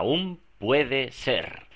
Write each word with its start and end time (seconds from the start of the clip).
Aún 0.00 0.40
puede 0.56 1.12
ser. 1.12 1.68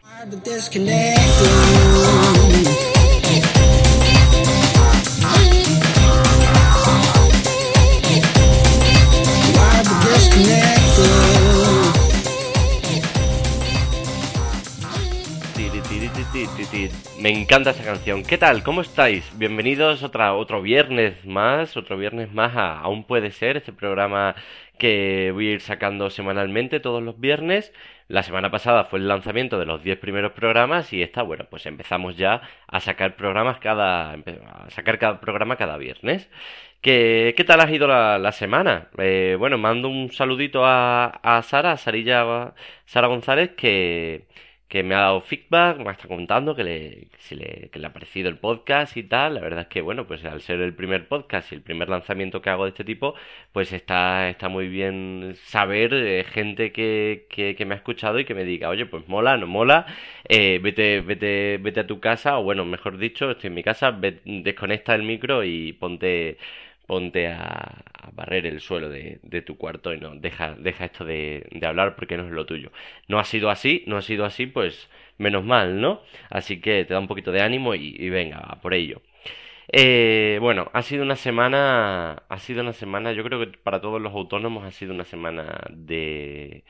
Me 17.21 17.31
encanta 17.31 17.71
esta 17.71 17.85
canción. 17.85 18.23
¿Qué 18.23 18.39
tal? 18.39 18.63
¿Cómo 18.63 18.81
estáis? 18.81 19.31
Bienvenidos 19.37 20.03
otra, 20.03 20.35
otro 20.35 20.63
viernes 20.63 21.27
más, 21.27 21.77
otro 21.77 21.99
viernes 21.99 22.33
más 22.33 22.57
a 22.57 22.79
Aún 22.79 23.05
puede 23.05 23.33
ser, 23.33 23.59
este 23.59 23.75
programa 23.75 24.35
que 24.79 25.31
voy 25.33 25.49
a 25.49 25.53
ir 25.53 25.61
sacando 25.61 26.11
semanalmente 26.11 26.81
todos 26.81 27.03
los 27.03 27.21
viernes. 27.21 27.73
La 28.09 28.23
semana 28.23 28.51
pasada 28.51 28.85
fue 28.85 28.99
el 28.99 29.09
lanzamiento 29.09 29.59
de 29.59 29.65
los 29.65 29.83
10 29.83 29.99
primeros 29.99 30.33
programas 30.33 30.93
y 30.93 31.03
esta, 31.03 31.23
bueno, 31.23 31.47
pues 31.49 31.65
empezamos 31.67 32.17
ya 32.17 32.43
a 32.67 32.81
sacar 32.81 33.17
programas 33.17 33.59
cada, 33.59 34.13
a 34.13 34.71
sacar 34.71 34.99
cada 34.99 35.21
programa 35.21 35.57
cada 35.57 35.79
viernes. 35.79 36.29
¿Qué, 36.83 37.33
qué 37.37 37.45
tal 37.45 37.61
ha 37.63 37.71
ido 37.71 37.87
la, 37.89 38.33
semana? 38.33 38.89
Eh, 38.99 39.37
bueno, 39.39 39.57
mando 39.57 39.89
un 39.89 40.13
saludito 40.13 40.67
a, 40.67 41.07
a 41.23 41.43
Sara, 41.43 41.73
a 41.73 41.77
Sarilla, 41.79 42.55
Sara 42.85 43.07
González, 43.09 43.53
que 43.57 44.27
que 44.75 44.83
me 44.83 44.97
ha 44.97 45.03
dado 45.03 45.21
feedback, 45.21 45.79
me 45.79 45.93
está 45.93 46.09
contando 46.09 46.57
que 46.57 46.65
le, 46.65 47.07
le, 47.31 47.69
que 47.71 47.79
le 47.79 47.87
ha 47.87 47.93
parecido 47.93 48.29
el 48.29 48.39
podcast 48.39 48.97
y 48.97 49.05
tal. 49.05 49.35
La 49.35 49.41
verdad 49.41 49.61
es 49.61 49.67
que, 49.69 49.81
bueno, 49.81 50.05
pues 50.09 50.25
al 50.25 50.41
ser 50.41 50.61
el 50.61 50.75
primer 50.75 51.07
podcast 51.07 51.53
y 51.53 51.55
el 51.55 51.63
primer 51.63 51.89
lanzamiento 51.89 52.43
que 52.43 52.51
hago 52.51 52.65
de 52.65 52.71
este 52.71 52.83
tipo, 52.83 53.15
pues 53.53 53.73
está, 53.73 54.29
está 54.29 54.49
muy 54.49 54.67
bien 54.67 55.37
saber 55.45 56.25
gente 56.25 56.73
que, 56.73 57.27
que, 57.31 57.65
me 57.65 57.75
ha 57.75 57.77
escuchado 57.77 58.19
y 58.19 58.25
que 58.25 58.35
me 58.35 58.43
diga, 58.43 58.69
oye, 58.69 58.85
pues 58.85 59.07
mola, 59.07 59.37
no 59.37 59.47
mola, 59.47 59.87
eh, 60.29 60.59
vete, 60.61 61.03
vete, 61.03 61.59
vete 61.59 61.79
a 61.81 61.87
tu 61.87 62.01
casa, 62.01 62.37
o 62.39 62.43
bueno, 62.43 62.65
mejor 62.65 62.99
dicho, 62.99 63.31
estoy 63.31 63.49
en 63.49 63.55
mi 63.55 63.63
casa, 63.63 63.93
desconecta 64.25 64.97
el 64.97 65.05
micro 65.05 65.45
y 65.45 65.73
ponte 65.75 66.37
ponte 66.87 67.29
a, 67.29 67.83
barrer 68.13 68.47
el 68.47 68.61
suelo 68.61 68.89
de, 68.91 69.19
tu 69.45 69.57
cuarto 69.57 69.93
y 69.93 69.99
no 69.99 70.15
deja, 70.15 70.55
deja 70.55 70.85
esto 70.85 71.05
de, 71.05 71.47
hablar 71.63 71.97
porque 71.97 72.17
no 72.17 72.27
es 72.27 72.33
lo 72.33 72.47
tuyo. 72.47 72.71
No 73.09 73.19
ha 73.19 73.25
sido 73.25 73.51
así, 73.51 73.83
no 73.87 73.97
ha 73.97 74.03
sido 74.03 74.25
así, 74.25 74.47
pues 74.47 74.89
menos 75.19 75.45
mal, 75.45 75.81
¿no? 75.81 76.03
Así 76.31 76.61
que 76.61 76.85
te 76.85 76.95
da 76.95 77.01
un 77.01 77.09
poquito 77.09 77.33
de 77.33 77.43
ánimo 77.43 77.75
y, 77.75 78.09
venga, 78.11 78.59
por 78.63 78.75
ello. 78.75 79.03
Eh, 79.73 80.39
bueno, 80.41 80.71
ha 80.75 80.83
sido 80.83 81.03
una 81.03 81.17
semana, 81.17 82.23
ha 82.29 82.39
sido 82.39 82.63
una 82.63 82.73
semana, 82.73 83.13
yo 83.13 83.25
creo 83.25 83.41
que 83.41 83.59
para 83.59 83.81
todos 83.81 84.01
los 84.01 84.13
autónomos 84.15 84.65
ha 84.65 84.71
sido 84.71 84.93
una 84.95 85.05
semana 85.05 85.61
de 85.71 86.65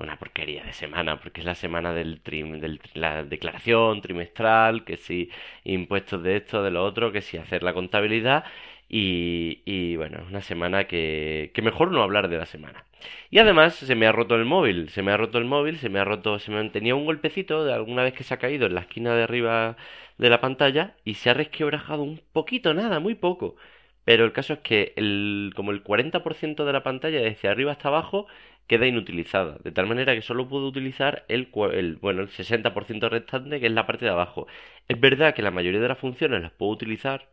una 0.00 0.18
porquería 0.18 0.64
de 0.64 0.72
semana, 0.72 1.20
porque 1.20 1.40
es 1.40 1.46
la 1.46 1.54
semana 1.54 1.92
del 1.92 2.20
trim, 2.20 2.60
de 2.60 2.78
la 2.94 3.24
declaración 3.24 4.00
trimestral, 4.00 4.84
que 4.84 4.96
si 4.96 5.30
impuestos 5.64 6.22
de 6.22 6.36
esto, 6.36 6.62
de 6.62 6.70
lo 6.70 6.84
otro, 6.84 7.12
que 7.12 7.22
si 7.22 7.36
hacer 7.36 7.62
la 7.62 7.74
contabilidad 7.74 8.44
y, 8.88 9.62
y, 9.66 9.96
bueno, 9.96 10.18
es 10.22 10.28
una 10.28 10.40
semana 10.40 10.84
que, 10.86 11.50
que 11.54 11.62
mejor 11.62 11.90
no 11.92 12.02
hablar 12.02 12.28
de 12.28 12.38
la 12.38 12.46
semana. 12.46 12.84
Y 13.30 13.38
además 13.38 13.74
se 13.74 13.94
me 13.94 14.06
ha 14.06 14.12
roto 14.12 14.34
el 14.34 14.44
móvil, 14.44 14.88
se 14.90 15.02
me 15.02 15.12
ha 15.12 15.16
roto 15.16 15.38
el 15.38 15.44
móvil, 15.44 15.78
se 15.78 15.88
me 15.88 15.98
ha 16.00 16.04
roto, 16.04 16.38
se 16.38 16.50
me 16.50 16.68
tenía 16.70 16.94
un 16.94 17.04
golpecito 17.04 17.64
de 17.64 17.72
alguna 17.74 18.02
vez 18.02 18.14
que 18.14 18.24
se 18.24 18.34
ha 18.34 18.38
caído 18.38 18.66
en 18.66 18.74
la 18.74 18.82
esquina 18.82 19.14
de 19.14 19.22
arriba 19.22 19.76
de 20.18 20.30
la 20.30 20.40
pantalla 20.40 20.96
y 21.04 21.14
se 21.14 21.30
ha 21.30 21.34
resquebrajado 21.34 22.02
un 22.02 22.20
poquito, 22.32 22.74
nada, 22.74 23.00
muy 23.00 23.14
poco. 23.14 23.56
Pero 24.04 24.24
el 24.24 24.32
caso 24.32 24.54
es 24.54 24.60
que 24.60 24.94
el, 24.96 25.52
como 25.54 25.70
el 25.70 25.84
40% 25.84 26.64
de 26.64 26.72
la 26.72 26.82
pantalla 26.82 27.20
desde 27.20 27.48
arriba 27.48 27.72
hasta 27.72 27.88
abajo 27.88 28.26
queda 28.68 28.86
inutilizada, 28.86 29.58
de 29.64 29.72
tal 29.72 29.86
manera 29.86 30.14
que 30.14 30.22
solo 30.22 30.48
puedo 30.48 30.66
utilizar 30.68 31.24
el, 31.28 31.48
el, 31.72 31.96
bueno, 31.96 32.22
el 32.22 32.28
60% 32.30 33.08
restante 33.10 33.60
que 33.60 33.66
es 33.66 33.72
la 33.72 33.86
parte 33.86 34.04
de 34.04 34.12
abajo. 34.12 34.46
Es 34.88 35.00
verdad 35.00 35.34
que 35.34 35.42
la 35.42 35.50
mayoría 35.50 35.80
de 35.80 35.88
las 35.88 35.98
funciones 35.98 36.42
las 36.42 36.52
puedo 36.52 36.72
utilizar, 36.72 37.28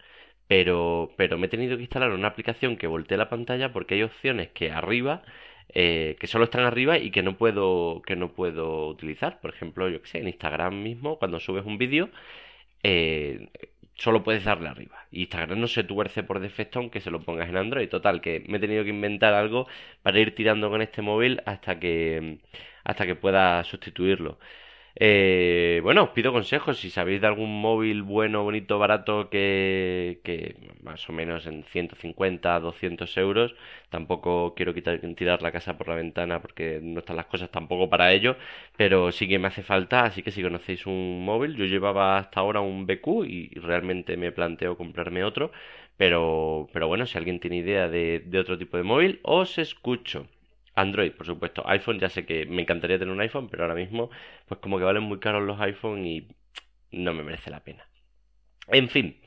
pero, 0.48 1.12
pero 1.18 1.38
me 1.38 1.48
he 1.48 1.50
tenido 1.50 1.78
que 1.78 1.84
instalar 1.84 2.12
una 2.12 2.28
aplicación 2.30 2.78
que 2.78 2.88
voltee 2.88 3.18
la 3.18 3.30
pantalla 3.30 3.74
porque 3.74 3.96
hay 3.96 4.04
opciones 4.04 4.50
que 4.52 4.72
arriba, 4.72 5.24
eh, 5.70 6.16
que 6.20 6.28
solo 6.28 6.46
están 6.46 6.64
arriba 6.66 6.98
y 7.00 7.12
que 7.12 7.24
no 7.24 7.38
puedo, 7.38 8.02
que 8.06 8.16
no 8.16 8.34
puedo 8.34 8.88
utilizar. 8.88 9.42
Por 9.42 9.52
ejemplo, 9.54 9.90
yo 9.90 10.02
que 10.02 10.08
sé, 10.08 10.20
en 10.20 10.28
Instagram 10.28 10.82
mismo, 10.84 11.20
cuando 11.20 11.40
subes 11.40 11.66
un 11.66 11.78
vídeo, 11.78 12.10
eh, 12.84 13.50
solo 13.96 14.24
puedes 14.24 14.44
darle 14.44 14.70
arriba. 14.70 15.06
Y 15.12 15.22
Instagram 15.22 15.60
no 15.60 15.68
se 15.68 15.84
tuerce 15.84 16.24
por 16.24 16.40
defecto 16.40 16.80
aunque 16.80 17.02
se 17.02 17.12
lo 17.12 17.22
pongas 17.22 17.50
en 17.50 17.58
Android. 17.58 17.90
Total, 17.90 18.22
que 18.22 18.44
me 18.48 18.58
he 18.58 18.60
tenido 18.60 18.84
que 18.84 18.90
inventar 18.90 19.34
algo 19.34 19.68
para 20.04 20.20
ir 20.20 20.36
tirando 20.36 20.70
con 20.70 20.82
este 20.82 21.02
móvil 21.02 21.42
hasta 21.46 21.80
que, 21.80 22.40
hasta 22.84 23.06
que 23.06 23.16
pueda 23.16 23.64
sustituirlo. 23.64 24.40
Eh, 24.98 25.82
bueno, 25.84 26.04
os 26.04 26.10
pido 26.16 26.32
consejos 26.32 26.78
si 26.80 26.90
sabéis 26.90 27.20
de 27.22 27.28
algún 27.28 27.52
móvil 27.62 28.02
bueno, 28.04 28.44
bonito, 28.44 28.80
barato 28.80 29.30
que, 29.30 30.22
que 30.24 30.56
más 30.84 31.10
o 31.10 31.14
menos 31.14 31.46
en 31.48 31.64
150, 31.64 32.58
200 32.62 33.18
euros. 33.18 33.56
Tampoco 33.90 34.54
quiero 34.56 34.74
quitar, 34.74 35.00
tirar 35.16 35.42
la 35.42 35.52
casa 35.52 35.78
por 35.78 35.90
la 35.90 35.96
ventana 35.96 36.42
porque 36.42 36.80
no 36.82 37.00
están 37.00 37.18
las 37.18 37.26
cosas 37.26 37.50
tampoco 37.52 37.90
para 37.90 38.14
ello, 38.14 38.38
pero 38.78 39.12
sí 39.12 39.28
que 39.28 39.38
me 39.40 39.48
hace 39.50 39.64
falta, 39.64 40.04
así 40.06 40.24
que 40.24 40.32
si 40.32 40.42
conocéis 40.42 40.86
un 40.86 41.26
móvil, 41.26 41.56
yo 41.58 41.66
llevaba 41.66 42.18
hasta 42.18 42.40
ahora 42.40 42.62
un 42.62 42.86
BQ 42.86 43.26
y 43.26 43.50
realmente 43.60 44.16
me 44.18 44.32
planteo 44.32 44.78
comprarme 44.78 45.24
otro, 45.26 45.52
pero, 45.98 46.70
pero 46.74 46.88
bueno, 46.88 47.06
si 47.06 47.18
alguien 47.18 47.40
tiene 47.42 47.58
idea 47.58 47.90
de, 47.90 48.22
de 48.26 48.40
otro 48.40 48.58
tipo 48.58 48.78
de 48.78 48.84
móvil, 48.84 49.20
os 49.24 49.58
escucho. 49.58 50.28
Android, 50.76 51.12
por 51.14 51.26
supuesto. 51.26 51.68
iPhone 51.68 52.00
ya 52.00 52.10
sé 52.10 52.26
que 52.26 52.46
me 52.46 52.62
encantaría 52.62 53.00
tener 53.00 53.14
un 53.14 53.22
iPhone, 53.22 53.50
pero 53.50 53.64
ahora 53.64 53.76
mismo 53.76 54.10
pues 54.48 54.60
como 54.60 54.78
que 54.78 54.84
valen 54.84 55.04
muy 55.04 55.20
caros 55.20 55.44
los 55.44 55.60
iPhone 55.62 56.06
y 56.06 56.28
no 56.92 57.14
me 57.14 57.24
merece 57.24 57.50
la 57.50 57.64
pena. 57.64 57.88
En 58.68 58.90
fin. 58.90 59.18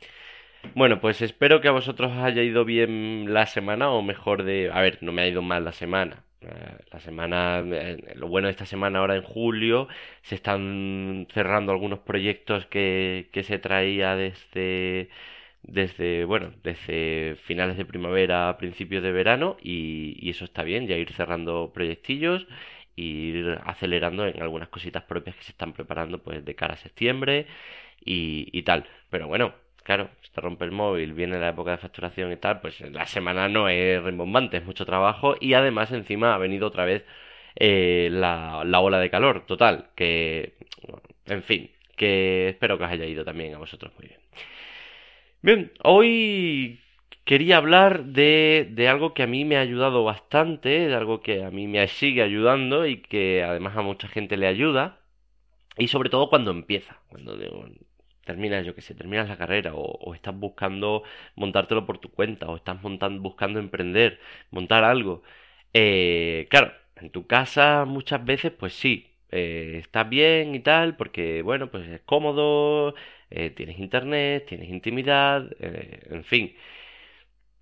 Bueno, 0.75 1.01
pues 1.01 1.23
espero 1.23 1.61
que 1.61 1.69
a 1.69 1.73
vosotros 1.73 2.13
os 2.13 2.19
haya 2.19 2.43
ido 2.43 2.65
bien 2.65 3.33
la 3.33 3.47
semana 3.47 3.91
o 3.91 4.03
mejor 4.03 4.43
de... 4.45 4.71
A 4.73 4.81
ver, 4.81 4.99
no 5.03 5.13
me 5.13 5.23
ha 5.23 5.29
ido 5.29 5.43
mal 5.43 5.65
la 5.65 5.73
semana. 5.73 6.25
Eh, 6.41 6.77
la 6.93 7.01
semana, 7.01 7.61
eh, 7.65 8.15
lo 8.15 8.29
bueno 8.29 8.47
de 8.47 8.53
esta 8.53 8.67
semana 8.67 9.01
ahora 9.01 9.17
en 9.17 9.23
julio, 9.23 9.89
se 10.23 10.35
están 10.37 11.27
cerrando 11.33 11.73
algunos 11.73 12.01
proyectos 12.01 12.67
que, 12.67 13.29
que 13.33 13.43
se 13.43 13.59
traía 13.59 14.15
desde 14.17 15.11
desde, 15.63 16.25
bueno, 16.25 16.53
desde 16.63 17.37
finales 17.45 17.77
de 17.77 17.85
primavera 17.85 18.49
a 18.49 18.59
principios 18.59 19.03
de 19.03 19.13
verano 19.13 19.57
y, 19.63 20.29
eso 20.31 20.45
está 20.45 20.63
bien, 20.63 20.87
ya 20.87 20.97
ir 20.97 21.13
cerrando 21.13 21.73
proyectillos 21.75 22.47
ir 22.97 23.59
acelerando 23.65 24.27
en 24.27 24.43
algunas 24.43 24.69
cositas 24.69 25.05
propias 25.05 25.37
que 25.37 25.45
se 25.45 25.53
están 25.53 25.73
preparando 25.73 26.19
pues 26.23 26.45
de 26.45 26.55
cara 26.55 26.75
a 26.75 26.77
septiembre 26.77 27.47
y, 28.05 28.63
tal. 28.63 28.87
Pero 29.11 29.29
bueno, 29.29 29.55
claro, 29.85 30.11
se 30.23 30.41
rompe 30.41 30.65
el 30.65 30.73
móvil, 30.73 31.13
viene 31.15 31.39
la 31.39 31.51
época 31.51 31.73
de 31.73 31.79
facturación 31.79 32.33
y 32.33 32.37
tal, 32.37 32.61
pues 32.61 32.81
la 32.81 33.07
semana 33.07 33.49
no 33.49 33.69
es 33.69 34.03
rimbombante, 34.03 34.59
es 34.59 34.65
mucho 34.65 34.87
trabajo 34.87 35.37
y 35.41 35.55
además 35.55 35.93
encima 35.93 36.35
ha 36.35 36.39
venido 36.39 36.67
otra 36.69 36.85
vez 36.85 37.05
eh, 37.57 38.09
la, 38.13 38.65
la 38.65 38.81
ola 38.81 38.99
de 39.01 39.11
calor 39.11 39.47
total, 39.47 39.91
que, 39.95 40.55
en 41.27 41.43
fin, 41.43 41.71
que 41.97 42.51
espero 42.51 42.79
que 42.79 42.85
os 42.85 42.91
haya 42.91 43.07
ido 43.07 43.25
también 43.25 43.55
a 43.55 43.59
vosotros 43.59 43.93
muy 43.99 44.09
bien. 44.09 44.18
Bien, 45.41 45.73
hoy 45.85 46.81
quería 47.25 47.59
hablar 47.59 48.07
de, 48.07 48.87
algo 48.91 49.15
que 49.15 49.23
a 49.23 49.27
mí 49.29 49.45
me 49.45 49.57
ha 49.57 49.61
ayudado 49.61 50.03
bastante, 50.03 50.69
de 50.89 50.95
algo 50.95 51.21
que 51.21 51.45
a 51.45 51.51
mí 51.51 51.69
me 51.69 51.87
sigue 51.89 52.23
ayudando 52.23 52.87
y 52.87 53.03
que 53.03 53.45
además 53.45 53.77
a 53.77 53.83
mucha 53.83 54.09
gente 54.09 54.37
le 54.37 54.49
ayuda, 54.49 55.01
y 55.79 55.89
sobre 55.89 56.11
todo 56.11 56.31
cuando 56.31 56.51
empieza, 56.53 57.01
cuando 57.09 57.39
terminas, 58.25 58.67
yo 58.67 58.75
que 58.75 58.83
sé, 58.83 58.95
terminas 58.95 59.29
la 59.29 59.39
carrera 59.39 59.73
o, 59.75 60.15
estás 60.15 60.37
buscando 60.39 61.05
montártelo 61.37 61.87
por 61.87 61.99
tu 61.99 62.11
cuenta 62.11 62.49
o 62.49 62.57
estás 62.57 62.83
montando, 62.83 63.23
buscando 63.23 63.61
emprender, 63.61 64.21
montar 64.51 64.85
algo. 64.85 65.23
Eh, 65.75 66.49
claro, 66.51 66.73
en 66.97 67.11
tu 67.11 67.27
casa 67.27 67.85
muchas 67.87 68.25
veces 68.25 68.53
pues 68.53 68.75
sí, 68.75 69.09
eh, 69.31 69.79
estás 69.81 70.09
bien 70.09 70.55
y 70.55 70.61
tal, 70.61 70.97
porque 70.97 71.43
bueno, 71.43 71.71
pues 71.71 71.89
es 71.89 72.01
cómodo, 72.03 72.95
eh, 73.31 73.51
tienes 73.51 73.79
internet, 73.79 74.47
tienes 74.49 74.69
intimidad, 74.69 75.51
eh, 75.61 76.01
en 76.11 76.25
fin. 76.25 76.55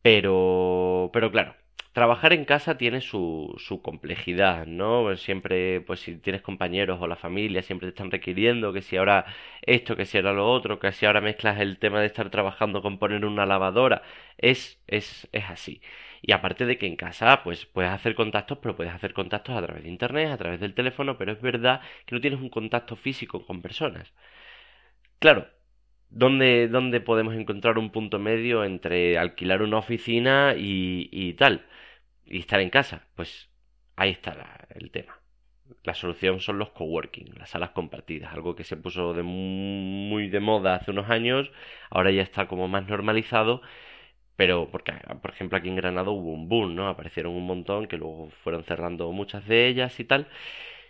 Pero, 0.03 1.11
pero 1.13 1.31
claro, 1.33 1.57
trabajar 1.93 2.33
en 2.33 2.45
casa 2.45 2.79
tiene 2.79 3.01
su, 3.01 3.55
su 3.59 3.83
complejidad, 3.83 4.67
¿no? 4.67 5.17
Siempre, 5.17 5.81
pues 5.81 6.01
si 6.01 6.17
tienes 6.19 6.43
compañeros 6.43 6.99
o 7.01 7.07
la 7.09 7.17
familia, 7.17 7.63
siempre 7.63 7.87
te 7.89 7.91
están 7.91 8.11
requiriendo 8.13 8.73
que 8.73 8.83
si 8.83 8.97
ahora 8.97 9.27
esto, 9.63 9.97
que 9.97 10.05
si 10.07 10.17
ahora 10.19 10.33
lo 10.33 10.49
otro, 10.51 10.79
que 10.79 10.93
si 10.93 11.07
ahora 11.07 11.21
mezclas 11.21 11.59
el 11.61 11.79
tema 11.79 12.01
de 12.01 12.07
estar 12.07 12.31
trabajando 12.31 12.83
con 12.83 12.99
poner 12.99 13.25
una 13.25 13.47
lavadora. 13.47 14.03
Es, 14.39 14.81
es, 14.87 15.29
es 15.33 15.45
así. 15.51 15.81
Y 16.23 16.33
aparte 16.33 16.67
de 16.67 16.79
que 16.79 16.87
en 16.87 16.97
casa, 16.97 17.43
pues 17.43 17.67
puedes 17.67 17.91
hacer 17.91 18.15
contactos, 18.15 18.59
pero 18.59 18.77
puedes 18.77 18.93
hacer 18.95 19.12
contactos 19.12 19.57
a 19.57 19.62
través 19.62 19.83
de 19.83 19.89
internet, 19.91 20.31
a 20.31 20.37
través 20.39 20.61
del 20.61 20.75
teléfono, 20.75 21.19
pero 21.19 21.33
es 21.33 21.41
verdad 21.41 21.81
que 22.07 22.15
no 22.15 22.21
tienes 22.21 22.41
un 22.41 22.49
contacto 22.51 22.95
físico 22.97 23.45
con 23.47 23.61
personas. 23.62 24.12
Claro, 25.19 25.47
¿Dónde, 26.11 26.69
¿Dónde, 26.69 27.00
podemos 27.00 27.35
encontrar 27.35 27.79
un 27.79 27.91
punto 27.91 28.19
medio 28.19 28.64
entre 28.64 29.19
alquilar 29.19 29.62
una 29.62 29.79
oficina 29.79 30.55
y, 30.56 31.08
y 31.12 31.35
tal? 31.35 31.67
Y 32.26 32.41
estar 32.41 32.61
en 32.61 32.70
casa. 32.70 33.08
Pues 33.17 33.50
ahí 33.97 34.11
está 34.12 34.69
el 34.75 34.91
tema. 34.91 35.20
la 35.85 35.94
solución 35.94 36.41
son 36.41 36.58
los 36.58 36.70
coworking, 36.70 37.35
las 37.38 37.50
salas 37.50 37.70
compartidas, 37.70 38.32
algo 38.35 38.56
que 38.56 38.64
se 38.64 38.76
puso 38.76 39.14
de 39.14 39.23
muy 39.23 40.29
de 40.29 40.41
moda 40.41 40.76
hace 40.76 40.91
unos 40.93 41.11
años, 41.11 41.50
ahora 41.91 42.11
ya 42.12 42.23
está 42.23 42.49
como 42.49 42.69
más 42.69 42.87
normalizado, 42.88 43.62
pero 44.37 44.70
porque, 44.70 44.93
por 45.23 45.31
ejemplo, 45.32 45.59
aquí 45.59 45.69
en 45.69 45.76
Granada 45.76 46.11
hubo 46.11 46.32
un 46.32 46.49
boom, 46.49 46.75
¿no? 46.76 46.88
Aparecieron 46.88 47.35
un 47.35 47.47
montón 47.47 47.87
que 47.88 47.99
luego 47.99 48.31
fueron 48.44 48.64
cerrando 48.64 49.12
muchas 49.12 49.47
de 49.49 49.69
ellas 49.69 49.99
y 50.00 50.05
tal, 50.05 50.29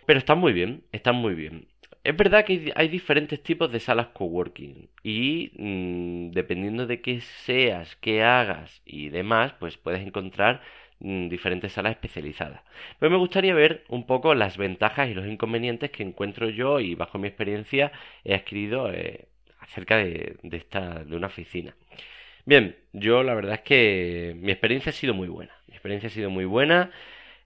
pero 0.05 0.19
están 0.19 0.39
muy 0.39 0.53
bien, 0.53 0.85
están 0.91 1.15
muy 1.17 1.35
bien. 1.35 1.67
Es 2.07 2.15
verdad 2.15 2.45
que 2.45 2.71
hay 2.75 2.87
diferentes 2.87 3.43
tipos 3.43 3.69
de 3.69 3.81
salas 3.81 4.07
coworking 4.13 4.87
y 5.03 5.51
mm, 5.57 6.31
dependiendo 6.31 6.87
de 6.87 7.01
qué 7.01 7.19
seas, 7.19 7.97
qué 7.97 8.23
hagas 8.23 8.81
y 8.85 9.09
demás, 9.09 9.53
pues 9.59 9.75
puedes 9.75 10.07
encontrar 10.07 10.61
mm, 10.99 11.27
diferentes 11.27 11.73
salas 11.73 11.91
especializadas. 11.91 12.61
Pero 12.97 13.09
me 13.11 13.17
gustaría 13.17 13.53
ver 13.53 13.83
un 13.89 14.05
poco 14.07 14.33
las 14.35 14.55
ventajas 14.55 15.09
y 15.09 15.15
los 15.15 15.27
inconvenientes 15.27 15.91
que 15.91 16.03
encuentro 16.03 16.49
yo 16.49 16.79
y 16.79 16.95
bajo 16.95 17.17
mi 17.17 17.27
experiencia 17.27 17.91
he 18.23 18.35
adquirido 18.35 18.89
eh, 18.93 19.27
acerca 19.59 19.97
de, 19.97 20.37
de, 20.43 20.57
esta, 20.57 21.03
de 21.03 21.13
una 21.13 21.27
oficina. 21.27 21.75
Bien, 22.45 22.77
yo 22.93 23.23
la 23.23 23.35
verdad 23.35 23.55
es 23.55 23.61
que 23.61 24.33
mi 24.37 24.51
experiencia 24.53 24.91
ha 24.91 24.93
sido 24.93 25.13
muy 25.13 25.27
buena. 25.27 25.53
Mi 25.67 25.73
experiencia 25.73 26.07
ha 26.07 26.11
sido 26.13 26.29
muy 26.29 26.45
buena. 26.45 26.91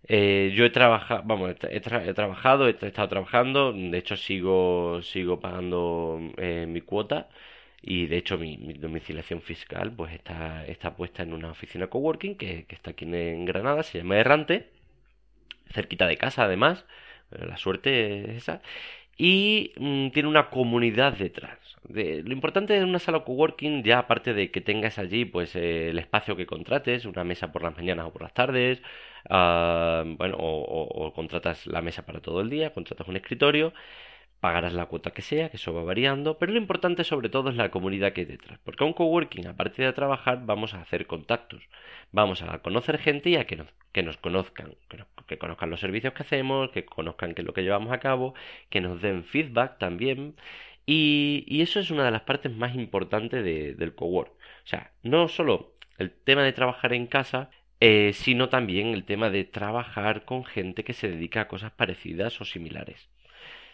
Eh, 0.07 0.51
yo 0.55 0.65
he 0.65 0.69
trabajado, 0.71 1.23
vamos, 1.25 1.55
he, 1.69 1.79
trabajado, 2.13 2.67
he, 2.67 2.71
estado 2.71 3.07
trabajando, 3.07 3.71
de 3.73 3.97
hecho 3.97 4.17
sigo, 4.17 5.01
sigo 5.03 5.39
pagando 5.39 6.19
eh, 6.37 6.65
mi 6.67 6.81
cuota 6.81 7.29
y 7.81 8.07
de 8.07 8.17
hecho 8.17 8.37
mi, 8.37 8.57
domiciliación 8.73 9.41
fiscal 9.41 9.91
pues 9.93 10.13
está, 10.13 10.65
está 10.65 10.95
puesta 10.95 11.23
en 11.23 11.33
una 11.33 11.51
oficina 11.51 11.87
coworking 11.87 12.35
que, 12.35 12.65
que 12.65 12.75
está 12.75 12.91
aquí 12.91 13.05
en, 13.05 13.45
Granada, 13.45 13.83
se 13.83 13.99
llama 13.99 14.17
Errante, 14.17 14.69
cerquita 15.69 16.07
de 16.07 16.17
casa 16.17 16.43
además, 16.45 16.85
la 17.31 17.57
suerte 17.57 18.31
es 18.31 18.37
esa, 18.37 18.61
y 19.23 19.73
mm, 19.77 20.09
tiene 20.09 20.29
una 20.29 20.49
comunidad 20.49 21.13
detrás. 21.13 21.59
lo 21.87 22.33
importante 22.33 22.73
de 22.73 22.83
una 22.83 22.97
sala 22.99 23.19
coworking, 23.23 23.83
ya 23.83 23.99
aparte 23.99 24.33
de 24.33 24.49
que 24.49 24.61
tengas 24.61 24.97
allí 24.97 25.25
pues 25.25 25.55
el 25.55 25.99
espacio 25.99 26.35
que 26.35 26.47
contrates, 26.47 27.05
una 27.05 27.23
mesa 27.23 27.51
por 27.51 27.61
las 27.63 27.75
mañanas 27.75 28.07
o 28.07 28.11
por 28.13 28.23
las 28.23 28.33
tardes, 28.33 28.81
Ah, 29.29 30.03
bueno, 30.17 30.35
o, 30.39 31.13
contratas 31.13 31.67
la 31.67 31.81
mesa 31.81 32.05
para 32.05 32.21
todo 32.21 32.41
el 32.41 32.49
día, 32.49 32.73
contratas 32.73 33.07
un 33.07 33.15
escritorio, 33.17 33.73
pagarás 34.41 34.73
la 34.73 34.87
cuota 34.87 35.11
que 35.11 35.21
sea, 35.21 35.49
que 35.49 35.57
eso 35.57 35.73
va 35.73 35.83
variando, 35.83 36.37
pero 36.37 36.51
lo 36.51 36.57
importante 36.57 37.03
sobre 37.05 37.29
todo 37.29 37.49
es 37.49 37.55
la 37.55 37.71
comunidad 37.71 38.11
que 38.11 38.21
hay 38.21 38.25
detrás, 38.25 38.59
porque 38.65 38.83
a 38.83 38.87
un 38.87 38.93
coworking, 38.93 39.47
aparte 39.47 39.83
de 39.83 39.93
trabajar, 39.93 40.41
vamos 40.45 40.73
a 40.73 40.81
hacer 40.81 41.07
contactos, 41.07 41.63
vamos 42.11 42.41
a 42.41 42.57
conocer 42.59 42.97
gente 42.97 43.29
y 43.29 43.37
a 43.37 43.45
que 43.45 43.55
nos, 43.55 43.67
que 43.93 44.03
nos 44.03 44.17
conozcan, 44.17 44.75
que, 45.27 45.37
conozcan 45.37 45.69
los 45.69 45.79
servicios 45.79 46.13
que 46.13 46.23
hacemos, 46.23 46.71
que 46.71 46.83
conozcan 46.83 47.33
qué 47.33 47.41
es 47.43 47.47
lo 47.47 47.53
que 47.53 47.63
llevamos 47.63 47.93
a 47.93 47.99
cabo, 47.99 48.33
que 48.69 48.81
nos 48.81 49.01
den 49.01 49.23
feedback 49.23 49.77
también, 49.77 50.35
y, 50.85 51.45
y 51.47 51.61
eso 51.61 51.79
es 51.79 51.91
una 51.91 52.03
de 52.03 52.11
las 52.11 52.23
partes 52.23 52.51
más 52.51 52.75
importantes 52.75 53.45
del 53.45 53.95
cowork. 53.95 54.31
O 54.31 54.67
sea, 54.67 54.91
no 55.03 55.27
solo 55.27 55.73
el 55.99 56.11
tema 56.11 56.43
de 56.43 56.51
trabajar 56.53 56.93
en 56.93 57.07
casa 57.07 57.49
eh, 57.83 58.13
sino 58.13 58.47
también 58.49 58.89
el 58.89 59.05
tema 59.05 59.31
de 59.31 59.43
trabajar 59.43 60.23
con 60.23 60.45
gente 60.45 60.83
que 60.83 60.93
se 60.93 61.09
dedica 61.09 61.41
a 61.41 61.47
cosas 61.47 61.71
parecidas 61.71 62.39
o 62.39 62.45
similares. 62.45 63.09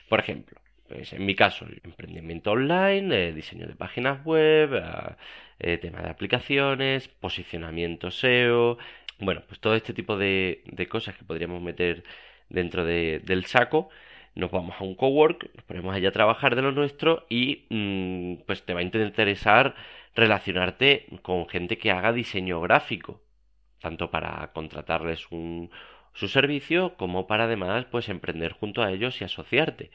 Por 0.09 0.19
ejemplo, 0.19 0.59
pues 0.87 1.13
en 1.13 1.25
mi 1.25 1.35
caso, 1.35 1.65
emprendimiento 1.83 2.51
online, 2.51 3.29
eh, 3.29 3.33
diseño 3.33 3.67
de 3.67 3.75
páginas 3.75 4.23
web, 4.23 4.81
eh, 5.59 5.77
tema 5.79 6.01
de 6.01 6.09
aplicaciones, 6.09 7.07
posicionamiento 7.07 8.11
SEO, 8.11 8.77
bueno, 9.19 9.41
pues 9.47 9.59
todo 9.59 9.75
este 9.75 9.93
tipo 9.93 10.17
de, 10.17 10.63
cosas 10.89 11.15
que 11.17 11.25
podríamos 11.25 11.61
meter 11.61 12.03
dentro 12.49 12.85
del 12.85 13.45
saco. 13.45 13.89
Nos 14.35 14.51
vamos 14.51 14.75
a 14.79 14.83
un 14.83 14.95
cowork, 14.95 15.49
nos 15.55 15.63
ponemos 15.65 15.95
allá 15.95 16.09
a 16.09 16.11
trabajar 16.11 16.55
de 16.55 16.61
lo 16.61 16.71
nuestro 16.71 17.25
y 17.29 17.65
mm, 17.69 18.45
pues 18.45 18.63
te 18.63 18.73
va 18.73 18.81
a 18.81 18.83
interesar 18.83 19.75
relacionarte 20.15 21.07
con 21.23 21.47
gente 21.49 21.77
que 21.79 21.91
haga 21.91 22.13
diseño 22.13 22.61
gráfico 22.61 23.21
tanto 23.81 24.09
para 24.09 24.51
contratarles 24.53 25.31
un, 25.31 25.69
su 26.17 26.27
servicio 26.27 26.95
como 26.97 27.27
para 27.27 27.45
además 27.45 27.85
pues 27.91 28.09
emprender 28.09 28.51
junto 28.53 28.81
a 28.83 28.91
ellos 28.91 29.21
y 29.21 29.25
asociarte. 29.25 29.91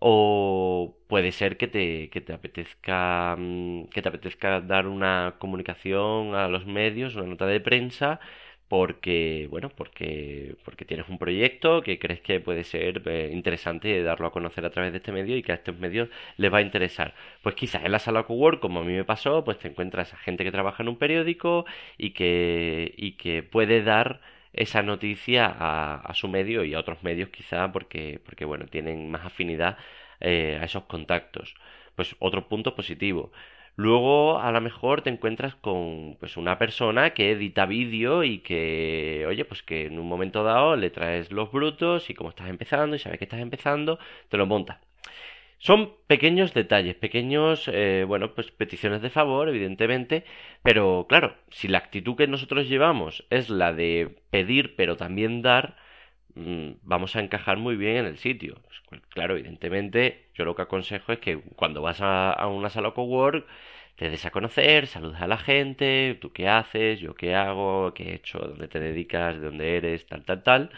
O 0.00 0.96
puede 1.08 1.32
ser 1.32 1.56
que 1.58 1.68
te, 1.68 2.10
que 2.10 2.20
te 2.20 2.32
apetezca 2.32 3.36
mm, 3.38 3.86
que 3.88 4.02
te 4.02 4.08
apetezca 4.08 4.60
dar 4.60 4.86
una 4.88 5.36
comunicación 5.38 6.34
a 6.34 6.48
los 6.48 6.66
medios 6.66 7.14
una 7.16 7.26
nota 7.26 7.46
de 7.46 7.60
prensa 7.60 8.20
porque 8.68 9.46
bueno 9.50 9.68
porque 9.70 10.56
porque 10.64 10.84
tienes 10.86 11.08
un 11.08 11.18
proyecto 11.18 11.82
que 11.82 11.98
crees 11.98 12.20
que 12.22 12.40
puede 12.40 12.64
ser 12.64 13.02
eh, 13.06 13.30
interesante 13.32 14.02
darlo 14.02 14.26
a 14.28 14.32
conocer 14.32 14.64
a 14.64 14.70
través 14.70 14.92
de 14.92 14.98
este 14.98 15.12
medio 15.12 15.36
y 15.36 15.42
que 15.42 15.52
a 15.52 15.56
estos 15.56 15.78
medios 15.78 16.08
les 16.36 16.52
va 16.52 16.58
a 16.58 16.62
interesar. 16.62 17.14
Pues 17.42 17.54
quizás 17.54 17.84
en 17.84 17.92
la 17.92 17.98
sala 17.98 18.24
cowork 18.24 18.60
como 18.60 18.80
a 18.80 18.84
mí 18.84 18.94
me 18.94 19.04
pasó 19.04 19.44
pues 19.44 19.58
te 19.58 19.68
encuentras 19.68 20.14
a 20.14 20.16
gente 20.16 20.44
que 20.44 20.52
trabaja 20.52 20.82
en 20.82 20.88
un 20.88 20.96
periódico 20.96 21.66
y 21.98 22.10
que 22.12 22.94
y 22.96 23.12
que 23.12 23.42
puede 23.42 23.82
dar 23.82 24.20
esa 24.52 24.82
noticia 24.82 25.46
a, 25.46 26.14
su 26.14 26.28
medio 26.28 26.64
y 26.64 26.74
a 26.74 26.80
otros 26.80 27.02
medios 27.02 27.30
quizá 27.30 27.72
porque 27.72 28.20
porque 28.24 28.44
bueno 28.44 28.66
tienen 28.66 29.10
más 29.10 29.24
afinidad 29.26 29.78
eh, 30.20 30.58
a 30.60 30.64
esos 30.64 30.84
contactos 30.84 31.54
pues 31.96 32.16
otro 32.20 32.48
punto 32.48 32.74
positivo 32.74 33.32
Luego, 33.76 34.38
a 34.38 34.52
lo 34.52 34.60
mejor 34.60 35.00
te 35.00 35.08
encuentras 35.10 35.54
con 35.54 36.16
pues 36.20 36.36
una 36.36 36.58
persona 36.58 37.14
que 37.14 37.32
edita 37.32 37.64
vídeo 37.64 38.22
y 38.22 38.40
que, 38.40 39.24
oye, 39.26 39.44
pues 39.46 39.62
que 39.62 39.86
en 39.86 39.98
un 39.98 40.06
momento 40.06 40.44
dado 40.44 40.76
le 40.76 40.90
traes 40.90 41.32
los 41.32 41.50
brutos 41.50 42.10
y 42.10 42.14
como 42.14 42.28
estás 42.30 42.48
empezando 42.48 42.96
y 42.96 42.98
sabes 42.98 43.18
que 43.18 43.24
estás 43.24 43.40
empezando, 43.40 43.98
te 44.28 44.36
lo 44.36 44.46
monta. 44.46 44.80
Son 45.68 45.80
pequeños 46.08 46.54
detalles, 46.54 46.96
pequeños, 46.96 47.68
eh, 47.72 48.04
bueno, 48.06 48.34
pues 48.34 48.50
peticiones 48.50 49.00
de 49.00 49.10
favor, 49.10 49.48
evidentemente, 49.48 50.24
pero 50.62 51.06
claro, 51.08 51.36
si 51.50 51.68
la 51.68 51.78
actitud 51.78 52.16
que 52.16 52.26
nosotros 52.26 52.68
llevamos 52.68 53.24
es 53.30 53.48
la 53.48 53.72
de 53.72 54.16
pedir 54.30 54.74
pero 54.76 54.96
también 54.96 55.40
dar, 55.40 55.76
mm, 56.34 56.72
vamos 56.82 57.16
a 57.16 57.20
encajar 57.20 57.58
muy 57.58 57.76
bien 57.76 57.96
en 57.98 58.06
el 58.06 58.18
sitio. 58.18 58.60
Pues, 58.88 59.02
claro, 59.10 59.34
evidentemente, 59.36 60.30
yo 60.34 60.44
lo 60.44 60.56
que 60.56 60.62
aconsejo 60.62 61.12
es 61.12 61.20
que 61.20 61.40
cuando 61.56 61.80
vas 61.82 62.00
a, 62.00 62.32
a 62.32 62.48
una 62.48 62.68
sala 62.70 62.90
cowork, 62.92 63.46
te 63.96 64.10
des 64.10 64.24
a 64.26 64.30
conocer, 64.32 64.86
saludas 64.88 65.22
a 65.22 65.28
la 65.28 65.38
gente, 65.38 66.18
tú 66.20 66.32
qué 66.32 66.48
haces, 66.48 67.00
yo 67.00 67.14
qué 67.14 67.34
hago, 67.36 67.94
qué 67.94 68.04
he 68.10 68.14
hecho, 68.16 68.38
dónde 68.40 68.68
te 68.68 68.80
dedicas, 68.80 69.36
de 69.36 69.42
dónde 69.46 69.76
eres, 69.76 70.06
tal, 70.06 70.24
tal, 70.24 70.42
tal. 70.42 70.70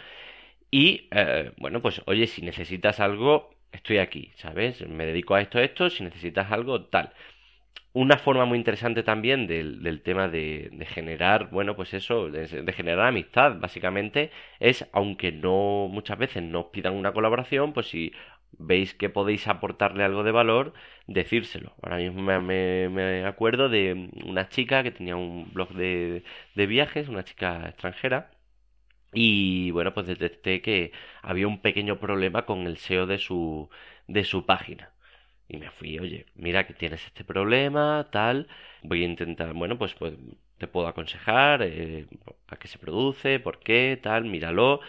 Y, 0.71 1.07
eh, 1.11 1.51
bueno, 1.57 1.81
pues, 1.81 2.01
oye, 2.07 2.27
si 2.27 2.41
necesitas 2.41 2.99
algo, 2.99 3.54
estoy 3.75 3.99
aquí, 3.99 4.31
¿sabes? 4.35 4.87
Me 4.87 5.05
dedico 5.05 5.35
a 5.35 5.41
esto, 5.41 5.59
esto, 5.59 5.89
si 5.89 6.03
necesitas 6.03 6.51
algo, 6.51 6.85
tal. 6.85 7.13
Una 7.93 8.17
forma 8.17 8.45
muy 8.45 8.57
interesante 8.57 9.03
también 9.03 9.47
del, 9.47 9.81
del 9.83 10.01
tema 10.01 10.27
de, 10.27 10.69
de, 10.73 10.85
generar, 10.85 11.49
bueno, 11.51 11.75
pues 11.75 11.93
eso, 11.93 12.29
de, 12.29 12.47
de, 12.47 12.73
generar 12.73 13.07
amistad, 13.07 13.57
básicamente, 13.59 14.31
es, 14.59 14.87
aunque 14.91 15.31
no 15.31 15.87
muchas 15.89 16.17
veces 16.17 16.43
nos 16.43 16.65
pidan 16.67 16.93
una 16.93 17.13
colaboración, 17.13 17.73
pues 17.73 17.87
si 17.87 18.11
veis 18.57 18.93
que 18.93 19.09
podéis 19.09 19.47
aportarle 19.47 20.03
algo 20.03 20.23
de 20.23 20.31
valor, 20.31 20.73
decírselo. 21.07 21.73
Ahora 21.81 21.97
mismo 21.97 22.21
me, 22.41 23.25
acuerdo 23.25 23.69
de 23.69 24.09
una 24.25 24.49
chica 24.49 24.83
que 24.83 24.91
tenía 24.91 25.15
un 25.15 25.53
blog 25.53 25.69
de 25.73 26.23
viajes, 26.55 27.07
una 27.09 27.23
chica 27.23 27.67
extranjera, 27.69 28.31
y 29.15 29.71
bueno, 29.71 29.93
pues 29.95 30.07
detecté 30.07 30.61
que 30.61 30.91
había 31.23 31.47
un 31.47 31.61
pequeño 31.61 31.99
problema 31.99 32.45
con 32.45 32.67
el 32.67 32.77
SEO 32.77 33.07
de 33.07 33.17
su, 33.19 33.69
de 34.07 34.23
su 34.25 34.45
página. 34.45 34.91
Y 35.47 35.57
me 35.57 35.71
fui, 35.71 35.99
oye, 35.99 36.25
mira 36.35 36.67
que 36.67 36.73
tienes 36.73 37.05
este 37.05 37.23
problema, 37.23 38.09
tal, 38.11 38.47
voy 38.83 39.03
a 39.03 39.05
intentar, 39.07 39.53
bueno, 39.53 39.77
pues, 39.77 39.93
pues 39.95 40.13
te 40.57 40.67
puedo 40.67 40.87
aconsejar 40.87 41.61
eh, 41.63 42.07
a 42.47 42.57
qué 42.57 42.67
se 42.67 42.79
produce, 42.79 43.39
por 43.39 43.59
qué, 43.59 43.99
tal, 44.01 44.25
míralo. 44.25 44.81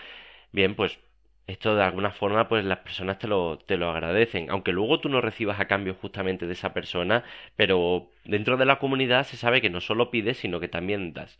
Bien, 0.53 0.75
pues 0.75 0.99
esto 1.47 1.77
de 1.77 1.83
alguna 1.85 2.11
forma 2.11 2.49
pues 2.49 2.65
las 2.65 2.79
personas 2.81 3.19
te 3.19 3.29
lo, 3.29 3.59
te 3.59 3.77
lo 3.77 3.91
agradecen, 3.91 4.51
aunque 4.51 4.73
luego 4.73 5.01
tú 5.01 5.09
no 5.09 5.21
recibas 5.21 5.61
a 5.61 5.67
cambio 5.69 5.95
justamente 5.95 6.47
de 6.47 6.53
esa 6.55 6.73
persona, 6.75 7.25
pero 7.57 8.11
dentro 8.25 8.57
de 8.57 8.65
la 8.67 8.79
comunidad 8.81 9.25
se 9.27 9.37
sabe 9.37 9.61
que 9.61 9.71
no 9.71 9.81
solo 9.81 10.11
pides, 10.11 10.39
sino 10.39 10.59
que 10.61 10.69
también 10.69 11.13
das. 11.15 11.39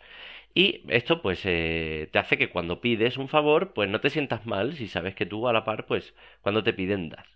Y 0.57 0.83
esto 0.89 1.21
pues 1.21 1.43
eh, 1.45 2.09
te 2.13 2.19
hace 2.19 2.39
que 2.39 2.49
cuando 2.51 2.81
pides 2.81 3.19
un 3.19 3.29
favor, 3.29 3.75
pues 3.75 3.91
no 3.91 4.01
te 4.01 4.11
sientas 4.11 4.47
mal 4.47 4.75
si 4.75 4.89
sabes 4.89 5.15
que 5.15 5.27
tú 5.27 5.47
a 5.49 5.53
la 5.53 5.65
par, 5.67 5.85
pues 5.87 6.15
cuando 6.41 6.65
te 6.65 6.73
piden 6.73 7.11
das. 7.11 7.27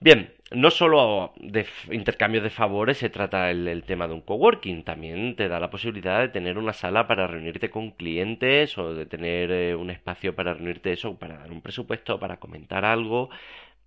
Bien, 0.00 0.32
no 0.52 0.70
solo 0.70 1.32
de 1.36 1.66
intercambios 1.90 2.44
de 2.44 2.50
favores 2.50 2.98
se 2.98 3.10
trata 3.10 3.50
el, 3.50 3.84
tema 3.84 4.08
de 4.08 4.14
un 4.14 4.20
coworking, 4.20 4.84
también 4.84 5.36
te 5.36 5.48
da 5.48 5.60
la 5.60 5.70
posibilidad 5.70 6.20
de 6.20 6.28
tener 6.28 6.58
una 6.58 6.72
sala 6.72 7.06
para 7.08 7.26
reunirte 7.26 7.70
con 7.70 7.90
clientes 7.92 8.78
o 8.78 8.94
de 8.94 9.06
tener 9.06 9.50
eh, 9.52 9.74
un 9.76 9.90
espacio 9.90 10.34
para 10.34 10.54
reunirte 10.54 10.92
eso, 10.92 11.18
para 11.18 11.38
dar 11.38 11.52
un 11.52 11.60
presupuesto, 11.62 12.18
para 12.20 12.38
comentar 12.38 12.84
algo. 12.84 13.30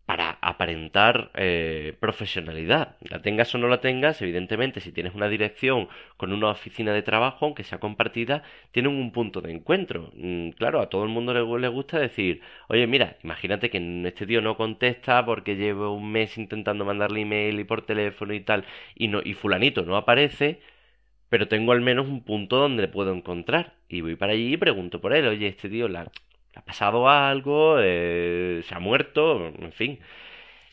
Para 0.05 0.37
aparentar 0.41 1.31
eh, 1.33 1.95
profesionalidad. 1.99 2.95
La 3.01 3.21
tengas 3.21 3.53
o 3.55 3.57
no 3.57 3.67
la 3.67 3.81
tengas, 3.81 4.21
evidentemente, 4.21 4.79
si 4.79 4.91
tienes 4.91 5.15
una 5.15 5.27
dirección 5.29 5.87
con 6.17 6.31
una 6.31 6.49
oficina 6.49 6.93
de 6.93 7.01
trabajo, 7.01 7.45
aunque 7.45 7.63
sea 7.63 7.79
compartida, 7.79 8.43
tienen 8.71 8.91
un 8.93 9.11
punto 9.11 9.41
de 9.41 9.51
encuentro. 9.51 10.11
Mm, 10.15 10.49
claro, 10.51 10.79
a 10.81 10.89
todo 10.89 11.03
el 11.03 11.09
mundo 11.09 11.33
le, 11.33 11.67
gusta 11.69 11.99
decir, 11.99 12.41
oye, 12.67 12.85
mira, 12.87 13.17
imagínate 13.23 13.69
que 13.71 13.79
este 14.05 14.27
tío 14.27 14.41
no 14.41 14.57
contesta 14.57 15.25
porque 15.25 15.55
llevo 15.55 15.93
un 15.93 16.11
mes 16.11 16.37
intentando 16.37 16.85
mandarle 16.85 17.21
email 17.21 17.59
y 17.59 17.63
por 17.63 17.81
teléfono 17.83 18.33
y 18.33 18.41
tal, 18.41 18.65
y, 18.95 19.07
no, 19.07 19.21
y 19.23 19.33
fulanito 19.33 19.83
no 19.83 19.97
aparece, 19.97 20.59
pero 21.29 21.47
tengo 21.47 21.71
al 21.71 21.81
menos 21.81 22.07
un 22.07 22.23
punto 22.23 22.57
donde 22.57 22.83
le 22.83 22.87
puedo 22.89 23.13
encontrar. 23.13 23.75
Y 23.89 24.01
voy 24.01 24.15
para 24.15 24.33
allí 24.33 24.53
y 24.53 24.57
pregunto 24.57 25.01
por 25.01 25.13
él, 25.13 25.27
oye, 25.27 25.47
este 25.47 25.69
tío, 25.69 25.87
la, 25.87 26.11
ha 26.59 26.65
pasado 26.65 27.09
algo, 27.09 27.77
eh, 27.79 28.61
se 28.67 28.75
ha 28.75 28.79
muerto, 28.79 29.47
en 29.47 29.71
fin. 29.71 29.99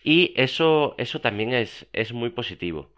Y 0.04 0.32
eso, 0.36 0.94
eso 0.98 1.20
también 1.20 1.52
es, 1.54 1.88
es 1.92 2.12
muy 2.12 2.30
positivo. 2.30 2.90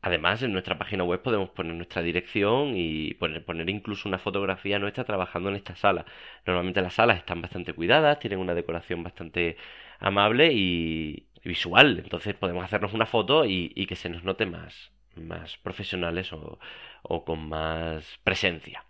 Además, 0.00 0.42
en 0.42 0.52
nuestra 0.52 0.78
página 0.78 1.04
web 1.04 1.22
podemos 1.22 1.50
poner 1.50 1.74
nuestra 1.74 2.02
dirección 2.02 2.74
y 2.76 3.14
poner, 3.14 3.44
poner, 3.44 3.68
incluso 3.68 4.08
una 4.08 4.18
fotografía 4.18 4.78
nuestra 4.78 5.04
trabajando 5.04 5.48
en 5.50 5.56
esta 5.56 5.74
sala. 5.76 6.06
Normalmente 6.46 6.80
las 6.82 6.94
salas 6.94 7.18
están 7.18 7.42
bastante 7.42 7.72
cuidadas, 7.74 8.18
tienen 8.20 8.38
una 8.38 8.54
decoración 8.54 9.02
bastante 9.02 9.56
amable 9.98 10.52
y, 10.52 11.26
visual. 11.44 11.98
Entonces 12.02 12.34
podemos 12.34 12.64
hacernos 12.64 12.92
una 12.94 13.06
foto 13.06 13.44
y, 13.44 13.86
que 13.86 13.96
se 13.96 14.08
nos 14.08 14.22
note 14.24 14.46
más, 14.46 14.92
más 15.16 15.56
profesionales 15.58 16.32
o, 16.32 16.58
o 17.02 17.24
con 17.24 17.48
más 17.48 18.18
presencia. 18.24 18.84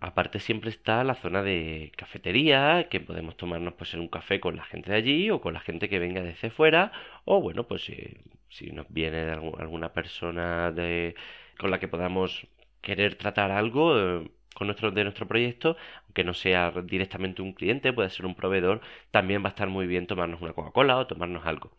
Aparte 0.00 0.40
siempre 0.40 0.70
está 0.70 1.04
la 1.04 1.14
zona 1.14 1.42
de 1.42 1.92
cafetería, 1.96 2.88
que 2.90 3.00
podemos 3.00 3.36
tomarnos 3.36 3.74
pues 3.74 3.92
en 3.94 4.00
un 4.00 4.08
café 4.08 4.40
con 4.40 4.56
la 4.56 4.64
gente 4.64 4.90
de 4.90 4.96
allí 4.96 5.30
o 5.30 5.40
con 5.42 5.52
la 5.54 5.60
gente 5.60 5.88
que 5.90 5.98
venga 5.98 6.22
desde 6.22 6.50
fuera, 6.50 6.92
o 7.26 7.40
bueno, 7.42 7.66
pues 7.68 7.82
si, 7.84 8.70
nos 8.72 8.86
viene 8.88 9.30
alguna 9.30 9.92
persona 9.92 10.72
de, 10.72 11.14
con 11.58 11.70
la 11.70 11.78
que 11.78 11.88
podamos 11.88 12.46
querer 12.80 13.16
tratar 13.16 13.50
algo 13.50 13.98
eh, 13.98 14.30
con 14.54 14.68
nuestro, 14.68 14.90
de 14.90 15.04
nuestro 15.04 15.28
proyecto, 15.28 15.76
aunque 16.06 16.24
no 16.24 16.34
sea 16.34 16.72
directamente 16.84 17.42
un 17.42 17.52
cliente, 17.52 17.92
puede 17.92 18.10
ser 18.10 18.26
un 18.26 18.34
proveedor, 18.34 18.80
también 19.10 19.42
va 19.42 19.48
a 19.48 19.50
estar 19.50 19.68
muy 19.68 19.86
bien 19.86 20.06
tomarnos 20.06 20.40
una 20.40 20.54
Coca-Cola 20.54 20.96
o 20.98 21.06
tomarnos 21.06 21.46
algo. 21.46 21.72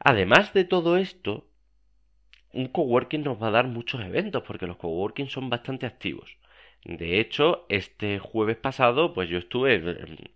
Además 0.00 0.52
de 0.52 0.64
todo 0.64 0.96
esto, 0.96 1.46
un 2.52 2.68
coworking 2.68 3.22
nos 3.22 3.40
va 3.40 3.48
a 3.48 3.50
dar 3.52 3.68
muchos 3.68 4.00
eventos, 4.02 4.42
porque 4.42 4.66
los 4.66 4.76
coworking 4.78 5.28
son 5.28 5.48
bastante 5.50 5.86
activos. 5.86 6.39
De 6.84 7.20
hecho, 7.20 7.66
este 7.68 8.18
jueves 8.18 8.56
pasado, 8.56 9.12
pues 9.12 9.28
yo 9.28 9.38
estuve 9.38 9.74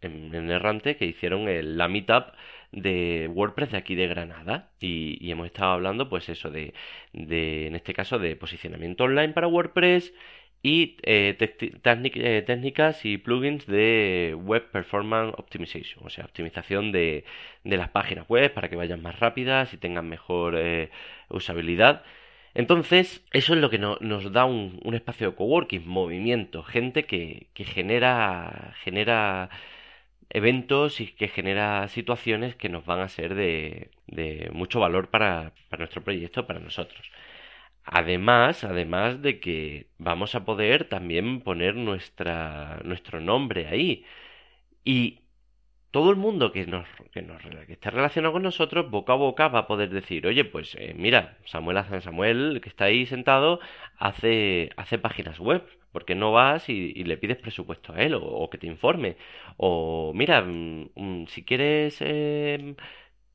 en, 0.03 0.35
en, 0.35 0.51
Errante 0.51 0.97
que 0.97 1.07
hicieron 1.07 1.49
el, 1.49 1.79
la 1.79 1.89
meetup 1.89 2.35
de 2.73 3.29
WordPress 3.33 3.73
de 3.73 3.79
aquí 3.79 3.95
de 3.95 4.09
Granada 4.09 4.71
y, 4.81 5.31
hemos 5.31 5.47
estado 5.47 5.73
hablando, 5.73 6.09
pues 6.09 6.29
eso, 6.29 6.51
de, 6.51 6.75
de, 7.13 7.67
en 7.69 7.77
este 7.77 7.95
caso, 7.95 8.19
de 8.19 8.37
posicionamiento 8.37 9.05
online 9.05 9.33
para 9.33 9.49
WordPress 9.49 10.13
y 10.63 10.97
eh, 11.03 11.37
eh, 11.39 12.43
técnicas 12.47 13.05
y 13.05 13.19
plugins 13.19 13.67
de 13.67 14.35
Web 14.39 14.71
Performance 14.71 15.35
Optimization, 15.39 16.05
o 16.07 16.11
sea, 16.11 16.25
optimización 16.25 16.91
de, 16.93 17.25
de 17.65 17.77
las 17.77 17.91
páginas 17.91 18.27
web 18.29 18.53
para 18.53 18.69
que 18.69 18.77
vayan 18.77 19.03
más 19.03 19.19
rápidas 19.21 19.73
y 19.75 19.77
tengan 19.77 20.09
mejor 20.09 20.57
eh, 20.57 20.91
usabilidad. 21.29 22.03
Entonces, 22.55 23.25
eso 23.33 23.55
es 23.55 23.61
lo 23.61 23.71
que 23.71 23.79
nos 23.79 24.33
da 24.33 24.45
un, 24.45 24.81
espacio 24.95 25.31
de 25.31 25.37
coworking, 25.37 25.87
movimiento, 25.89 26.63
gente 26.63 27.05
que, 27.05 27.49
genera, 27.57 28.75
genera 28.85 29.51
eventos 30.31 31.01
y 31.01 31.09
que 31.09 31.29
genera 31.29 31.89
situaciones 31.89 32.57
que 32.57 32.69
nos 32.69 32.85
van 32.87 33.01
a 33.01 33.09
ser 33.09 33.35
de, 33.35 33.91
mucho 34.53 34.81
valor 34.81 35.11
para, 35.11 35.53
nuestro 35.79 36.03
proyecto, 36.05 36.47
para 36.47 36.61
nosotros. 36.61 37.11
Además, 37.85 38.65
además 38.65 39.23
de 39.23 39.41
que 39.41 39.89
vamos 39.99 40.35
a 40.35 40.45
poder 40.45 40.85
también 40.89 41.41
poner 41.43 41.75
nuestro 41.77 43.21
nombre 43.21 43.69
ahí. 43.69 44.05
Y 44.85 45.24
todo 45.95 46.11
el 46.11 46.17
mundo 46.17 46.51
que, 46.51 46.67
nos, 46.67 46.89
que, 47.13 47.23
nos, 47.23 47.41
que 47.69 47.75
esté 47.75 47.89
relacionado 47.89 48.33
con 48.33 48.43
nosotros, 48.43 48.91
boca 48.91 49.13
a 49.13 49.17
boca, 49.17 49.47
va 49.47 49.61
a 49.61 49.67
poder 49.69 49.91
decir, 49.91 50.27
oye, 50.27 50.45
pues 50.45 50.75
eh, 50.75 50.93
mira, 50.99 51.39
Samuel 51.45 51.79
Samuel, 52.03 52.59
que 52.61 52.69
está 52.69 52.87
ahí 52.87 53.07
sentado, 53.07 53.61
hace, 53.99 54.71
hace 54.77 54.99
páginas 54.99 55.39
web. 55.39 55.63
porque 55.93 56.17
no 56.17 56.33
vas 56.33 56.69
y, 56.69 57.05
le 57.05 57.17
pides 57.17 57.37
presupuesto 57.37 57.93
a 57.93 58.03
él 58.03 58.15
o, 58.21 58.51
que 58.51 58.59
te 58.59 58.67
informe? 58.67 59.17
O 59.57 60.13
mira, 60.17 60.43
mm, 60.43 60.91
mm, 60.97 61.27
si 61.29 61.45
quieres 61.45 62.01
em, 62.01 62.75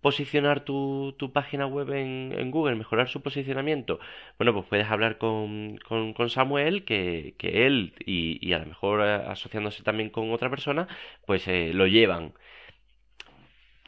posicionar 0.02 0.64
tu, 0.66 1.16
tu, 1.18 1.32
página 1.34 1.66
web 1.68 1.92
en, 1.92 2.34
en, 2.38 2.52
Google, 2.52 2.76
mejorar 2.76 3.10
su 3.10 3.22
posicionamiento, 3.22 4.00
bueno, 4.38 4.54
pues 4.54 4.66
puedes 4.68 4.88
hablar 4.90 5.18
con, 5.18 5.78
con, 5.88 6.30
Samuel, 6.30 6.86
que, 6.86 7.36
que 7.38 7.66
él 7.68 7.94
y, 8.06 8.40
y, 8.48 8.54
a 8.54 8.60
lo 8.60 8.66
mejor 8.68 9.02
eh, 9.02 9.16
asociándose 9.28 9.84
también 9.84 10.10
con 10.10 10.32
otra 10.32 10.50
persona, 10.50 10.88
pues 11.26 11.48
eh, 11.48 11.72
lo 11.74 11.88
llevan. 11.88 12.34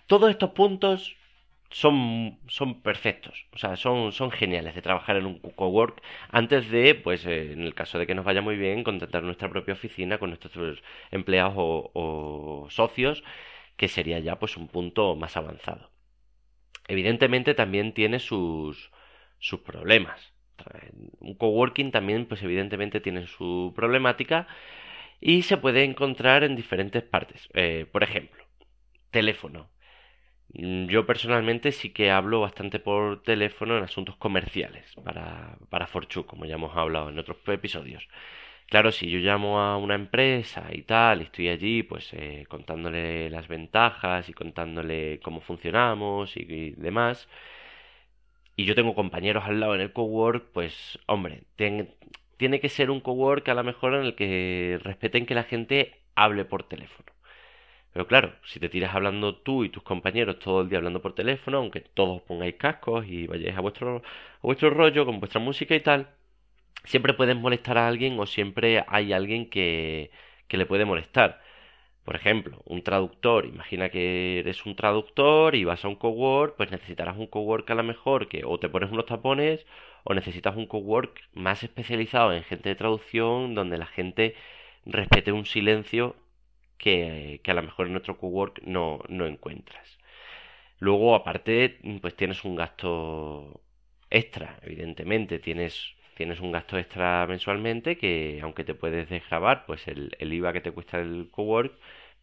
Todos 0.07 0.29
estos 0.29 0.51
puntos 0.51 1.15
son, 1.71 2.39
son 2.47 2.81
perfectos, 2.81 3.45
o 3.53 3.57
sea, 3.57 3.75
son, 3.77 4.11
son 4.11 4.31
geniales 4.31 4.75
de 4.75 4.81
trabajar 4.81 5.15
en 5.17 5.25
un 5.25 5.39
cowork 5.39 6.01
antes 6.29 6.69
de, 6.69 6.95
pues 6.95 7.25
eh, 7.25 7.53
en 7.53 7.61
el 7.61 7.73
caso 7.73 7.97
de 7.97 8.07
que 8.07 8.15
nos 8.15 8.25
vaya 8.25 8.41
muy 8.41 8.57
bien, 8.57 8.83
contratar 8.83 9.23
nuestra 9.23 9.49
propia 9.49 9.73
oficina 9.73 10.17
con 10.17 10.29
nuestros 10.31 10.83
empleados 11.11 11.53
o, 11.57 11.91
o 11.93 12.69
socios, 12.69 13.23
que 13.77 13.87
sería 13.87 14.19
ya 14.19 14.37
pues 14.39 14.57
un 14.57 14.67
punto 14.67 15.15
más 15.15 15.37
avanzado. 15.37 15.89
Evidentemente 16.91 17.53
también 17.53 17.93
tiene 17.93 18.19
sus, 18.19 18.91
sus 19.39 19.61
problemas. 19.61 20.33
Un 21.21 21.35
coworking 21.35 21.89
también, 21.89 22.25
pues 22.25 22.43
evidentemente 22.43 22.99
tiene 22.99 23.27
su 23.27 23.71
problemática 23.73 24.45
y 25.21 25.43
se 25.43 25.55
puede 25.55 25.85
encontrar 25.85 26.43
en 26.43 26.57
diferentes 26.57 27.01
partes. 27.01 27.47
Eh, 27.53 27.85
por 27.89 28.03
ejemplo, 28.03 28.43
teléfono. 29.09 29.69
Mm, 30.53 30.87
yo 30.87 31.05
personalmente 31.05 31.71
sí 31.71 31.91
que 31.91 32.11
hablo 32.11 32.41
bastante 32.41 32.79
por 32.79 33.23
teléfono 33.23 33.77
en 33.77 33.85
asuntos 33.85 34.17
comerciales 34.17 34.93
para, 35.05 35.57
para 35.69 35.87
Forchu, 35.87 36.25
como 36.25 36.43
ya 36.45 36.55
hemos 36.55 36.75
hablado 36.75 37.09
en 37.09 37.19
otros 37.19 37.37
episodios. 37.47 38.05
Claro, 38.71 38.91
si 38.91 39.07
yo 39.09 39.19
llamo 39.19 39.59
a 39.59 39.77
una 39.77 39.93
empresa 39.95 40.69
y 40.71 40.81
tal, 40.83 41.21
estoy 41.21 41.49
allí, 41.49 41.83
pues 41.83 42.09
eh, 42.13 42.45
contándole 42.49 43.29
las 43.29 43.47
ventajas 43.47 44.29
y 44.29 44.33
contándole 44.33 45.19
cómo 45.21 45.41
funcionamos 45.41 46.35
y, 46.37 46.71
demás, 46.77 47.27
y 48.55 48.65
yo 48.65 48.75
tengo 48.75 48.95
compañeros 48.95 49.43
al 49.45 49.59
lado 49.59 49.75
en 49.75 49.81
el 49.81 49.93
cowork, 49.93 50.51
pues 50.53 50.99
hombre, 51.07 51.43
tiene 52.37 52.59
que 52.59 52.69
ser 52.69 52.91
un 52.91 53.01
cowork 53.01 53.47
a 53.49 53.53
lo 53.53 53.63
mejor 53.63 53.95
en 53.95 54.03
el 54.03 54.15
que 54.15 54.79
respeten 54.83 55.25
que 55.25 55.35
la 55.35 55.43
gente 55.43 56.01
hable 56.15 56.45
por 56.45 56.63
teléfono. 56.63 57.11
Pero 57.93 58.07
claro, 58.07 58.33
si 58.45 58.59
te 58.59 58.69
tiras 58.69 58.95
hablando 58.95 59.35
tú 59.37 59.65
y 59.65 59.69
tus 59.69 59.83
compañeros 59.83 60.39
todo 60.39 60.61
el 60.61 60.69
día 60.69 60.79
hablando 60.79 61.01
por 61.01 61.15
teléfono, 61.15 61.59
aunque 61.59 61.81
todos 61.81 62.21
pongáis 62.23 62.55
cascos 62.55 63.05
y 63.07 63.27
vayáis 63.27 63.57
a 63.57 63.61
vuestro, 63.61 63.97
a 63.97 64.41
vuestro 64.43 64.69
rollo 64.71 65.05
con 65.05 65.19
vuestra 65.19 65.41
música 65.41 65.75
y 65.75 65.81
tal, 65.81 66.09
siempre 66.85 67.13
puedes 67.13 67.35
molestar 67.35 67.77
a 67.77 67.87
alguien 67.87 68.19
o 68.19 68.25
siempre 68.25 68.83
hay 68.87 69.13
alguien 69.13 69.49
que, 69.49 70.11
que 70.47 70.57
le 70.57 70.65
puede 70.65 70.85
molestar. 70.85 71.41
Por 72.03 72.15
ejemplo, 72.15 72.61
un 72.65 72.83
traductor, 72.83 73.45
imagina 73.45 73.89
que 73.89 74.39
eres 74.39 74.65
un 74.65 74.75
traductor 74.75 75.55
y 75.55 75.65
vas 75.65 75.85
a 75.85 75.87
un 75.87 75.95
cowork, 75.95 76.57
pues 76.57 76.71
necesitarás 76.71 77.17
un 77.17 77.27
cowork 77.27 77.69
a 77.69 77.75
lo 77.75 77.83
mejor 77.83 78.27
que 78.27 78.43
o 78.45 78.59
te 78.59 78.69
pones 78.69 78.91
unos 78.91 79.05
tapones 79.05 79.65
o 80.03 80.13
necesitas 80.13 80.55
un 80.55 80.65
cowork 80.65 81.21
más 81.33 81.63
especializado 81.63 82.33
en 82.33 82.43
gente 82.43 82.69
de 82.69 82.75
traducción 82.75 83.53
donde 83.55 83.77
la 83.77 83.85
gente 83.85 84.35
respete 84.85 85.31
un 85.31 85.45
silencio 85.45 86.15
que, 86.77 87.41
a 87.45 87.53
lo 87.53 87.63
mejor 87.63 87.87
en 87.87 87.95
otro 87.95 88.17
cowork 88.17 88.61
no, 88.63 89.01
no 89.07 89.27
encuentras. 89.27 89.99
Luego, 90.79 91.15
aparte, 91.15 91.79
pues 92.01 92.15
tienes 92.15 92.43
un 92.43 92.55
gasto 92.55 93.61
extra, 94.09 94.59
evidentemente, 94.63 95.39
tienes, 95.39 95.95
tienes 96.15 96.39
un 96.39 96.51
gasto 96.51 96.77
extra 96.77 97.25
mensualmente 97.27 97.97
que 97.97 98.39
aunque 98.43 98.63
te 98.63 98.73
puedes 98.75 99.09
desgrabar, 99.09 99.65
pues 99.65 99.87
el, 99.87 100.15
el 100.19 100.33
IVA 100.33 100.53
que 100.53 100.61
te 100.61 100.71
cuesta 100.71 100.99
el 100.99 101.29
cowork, 101.31 101.73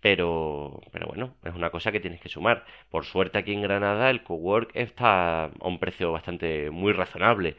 pero, 0.00 0.80
pero 0.92 1.09
bueno, 1.09 1.37
es 1.45 1.54
una 1.54 1.71
cosa 1.71 1.92
que 1.92 2.00
tienes 2.00 2.21
que 2.21 2.28
sumar. 2.28 2.64
Por 2.90 3.04
suerte 3.04 3.38
aquí 3.38 3.52
en 3.52 3.62
Granada 3.62 4.11
el 4.11 4.23
cowork 4.23 4.71
está 4.75 5.45
a 5.45 5.50
un 5.61 5.78
precio 5.78 6.12
bastante 6.12 6.71
muy 6.71 6.92
razonable. 6.92 7.57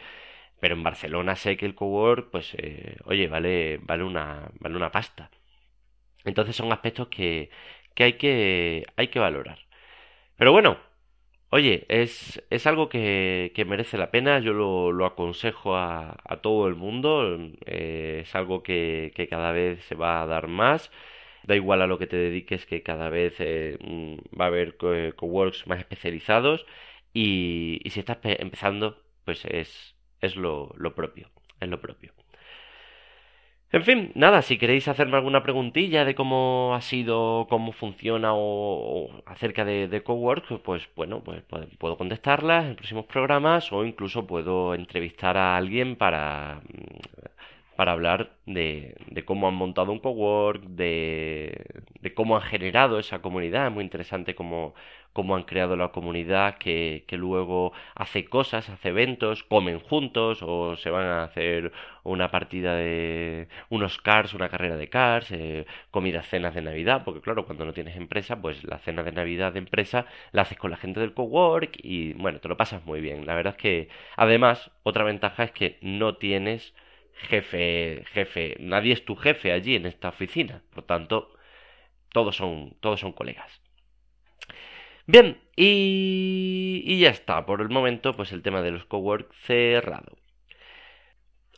Pero 0.59 0.75
en 0.75 0.83
Barcelona 0.83 1.35
sé 1.35 1.57
que 1.57 1.65
el 1.65 1.75
cowork, 1.75 2.31
pues, 2.31 2.53
eh, 2.57 2.97
oye, 3.05 3.27
vale, 3.27 3.79
vale 3.83 4.03
una, 4.03 4.49
vale 4.59 4.75
una 4.77 4.91
pasta. 4.91 5.31
Entonces 6.25 6.55
son 6.55 6.71
aspectos 6.73 7.07
que, 7.09 7.49
que, 7.95 8.03
hay, 8.03 8.13
que 8.13 8.85
hay 8.95 9.07
que 9.09 9.19
valorar. 9.19 9.59
Pero 10.37 10.51
bueno, 10.53 10.79
oye, 11.49 11.85
es, 11.89 12.43
es 12.49 12.67
algo 12.67 12.89
que, 12.89 13.51
que, 13.55 13.65
merece 13.65 13.97
la 13.97 14.11
pena, 14.11 14.39
yo 14.39 14.53
lo, 14.53 14.91
lo 14.91 15.05
aconsejo 15.05 15.75
a, 15.77 16.17
todo 16.41 16.67
el 16.67 16.75
mundo, 16.75 17.37
eh, 17.65 18.21
es 18.23 18.35
algo 18.35 18.63
que, 18.63 19.11
que, 19.15 19.27
cada 19.27 19.51
vez 19.51 19.83
se 19.85 19.95
va 19.95 20.21
a 20.21 20.25
dar 20.27 20.47
más. 20.47 20.91
Da 21.43 21.55
igual 21.55 21.81
a 21.81 21.87
lo 21.87 21.97
que 21.97 22.07
te 22.07 22.17
dediques, 22.17 22.65
que 22.65 22.83
cada 22.83 23.09
vez 23.09 23.35
eh, 23.39 23.77
mm, 23.81 24.39
va 24.39 24.45
a 24.45 24.47
haber 24.49 24.77
coworks 24.77 25.67
más 25.67 25.79
especializados 25.79 26.65
y, 27.13 27.81
si 27.89 27.99
estás 27.99 28.19
empezando, 28.23 29.01
pues 29.25 29.45
es, 29.45 29.95
es 30.21 30.35
lo, 30.35 30.73
lo 30.77 30.95
propio, 30.95 31.29
es 31.59 31.69
lo 31.69 31.81
propio. 31.81 32.13
En 33.71 33.83
fin, 33.83 34.11
nada, 34.15 34.41
si 34.41 34.57
queréis 34.57 34.87
hacerme 34.87 35.17
alguna 35.17 35.43
preguntilla 35.43 36.03
de 36.03 36.15
cómo 36.15 36.73
ha 36.73 36.81
sido, 36.81 37.45
cómo 37.49 37.71
funciona 37.71 38.31
o, 38.33 39.09
acerca 39.27 39.63
de, 39.63 39.87
de, 39.87 40.01
Cowork, 40.01 40.59
pues 40.63 40.89
bueno, 40.95 41.21
pues 41.23 41.43
puedo 41.77 41.95
contestarlas 41.95 42.65
en 42.65 42.75
próximos 42.75 43.05
programas 43.05 43.71
o 43.71 43.85
incluso 43.85 44.25
puedo 44.25 44.73
entrevistar 44.73 45.37
a 45.37 45.55
alguien 45.55 45.95
para, 45.97 46.61
para 47.75 47.91
hablar 47.91 48.31
de, 48.47 48.95
de 49.07 49.23
cómo 49.23 49.47
han 49.47 49.53
montado 49.53 49.91
un 49.91 49.99
cowork, 49.99 50.63
de, 50.63 51.65
de, 52.01 52.13
cómo 52.13 52.35
han 52.37 52.41
generado 52.41 52.97
esa 52.99 53.21
comunidad. 53.21 53.67
Es 53.67 53.73
muy 53.73 53.83
interesante 53.83 54.33
cómo, 54.35 54.73
cómo 55.13 55.35
han 55.35 55.43
creado 55.43 55.75
la 55.75 55.89
comunidad 55.89 56.57
que, 56.57 57.03
que, 57.07 57.17
luego 57.17 57.73
hace 57.95 58.25
cosas, 58.25 58.69
hace 58.69 58.89
eventos, 58.89 59.43
comen 59.43 59.79
juntos 59.79 60.39
o 60.41 60.75
se 60.77 60.89
van 60.89 61.05
a 61.05 61.23
hacer 61.23 61.71
una 62.03 62.31
partida 62.31 62.75
de 62.75 63.47
unos 63.69 63.97
cars, 63.99 64.33
una 64.33 64.49
carrera 64.49 64.77
de 64.77 64.89
cars, 64.89 65.31
eh, 65.31 65.65
comidas, 65.91 66.27
cenas 66.27 66.55
de 66.55 66.61
Navidad, 66.61 67.03
porque 67.05 67.21
claro, 67.21 67.45
cuando 67.45 67.65
no 67.65 67.73
tienes 67.73 67.95
empresa, 67.97 68.41
pues 68.41 68.63
la 68.63 68.79
cena 68.79 69.03
de 69.03 69.11
Navidad 69.11 69.53
de 69.53 69.59
empresa 69.59 70.05
la 70.31 70.43
haces 70.43 70.57
con 70.57 70.71
la 70.71 70.77
gente 70.77 70.99
del 70.99 71.13
cowork 71.13 71.77
y 71.83 72.13
bueno, 72.13 72.39
te 72.39 72.47
lo 72.47 72.57
pasas 72.57 72.85
muy 72.85 73.01
bien. 73.01 73.25
La 73.25 73.35
verdad 73.35 73.55
es 73.57 73.61
que 73.61 73.89
además 74.15 74.71
otra 74.83 75.03
ventaja 75.03 75.43
es 75.43 75.51
que 75.51 75.77
no 75.81 76.15
tienes 76.17 76.73
jefe, 77.13 78.03
jefe, 78.13 78.55
nadie 78.59 78.93
es 78.93 79.05
tu 79.05 79.15
jefe 79.15 79.51
allí 79.51 79.75
en 79.75 79.85
esta 79.85 80.09
oficina, 80.09 80.61
por 80.73 80.83
tanto, 80.85 81.33
todos 82.13 82.35
son, 82.37 82.75
todos 82.81 82.99
son 82.99 83.11
colegas. 83.13 83.61
Bien, 85.11 85.41
y, 85.55 86.83
y 86.85 86.99
ya 86.99 87.09
está, 87.09 87.43
por 87.47 87.61
el 87.61 87.69
momento, 87.69 88.15
pues 88.15 88.31
el 88.31 88.43
tema 88.43 88.61
de 88.61 88.69
los 88.69 88.85
cowork 88.85 89.33
cerrado. 89.33 90.17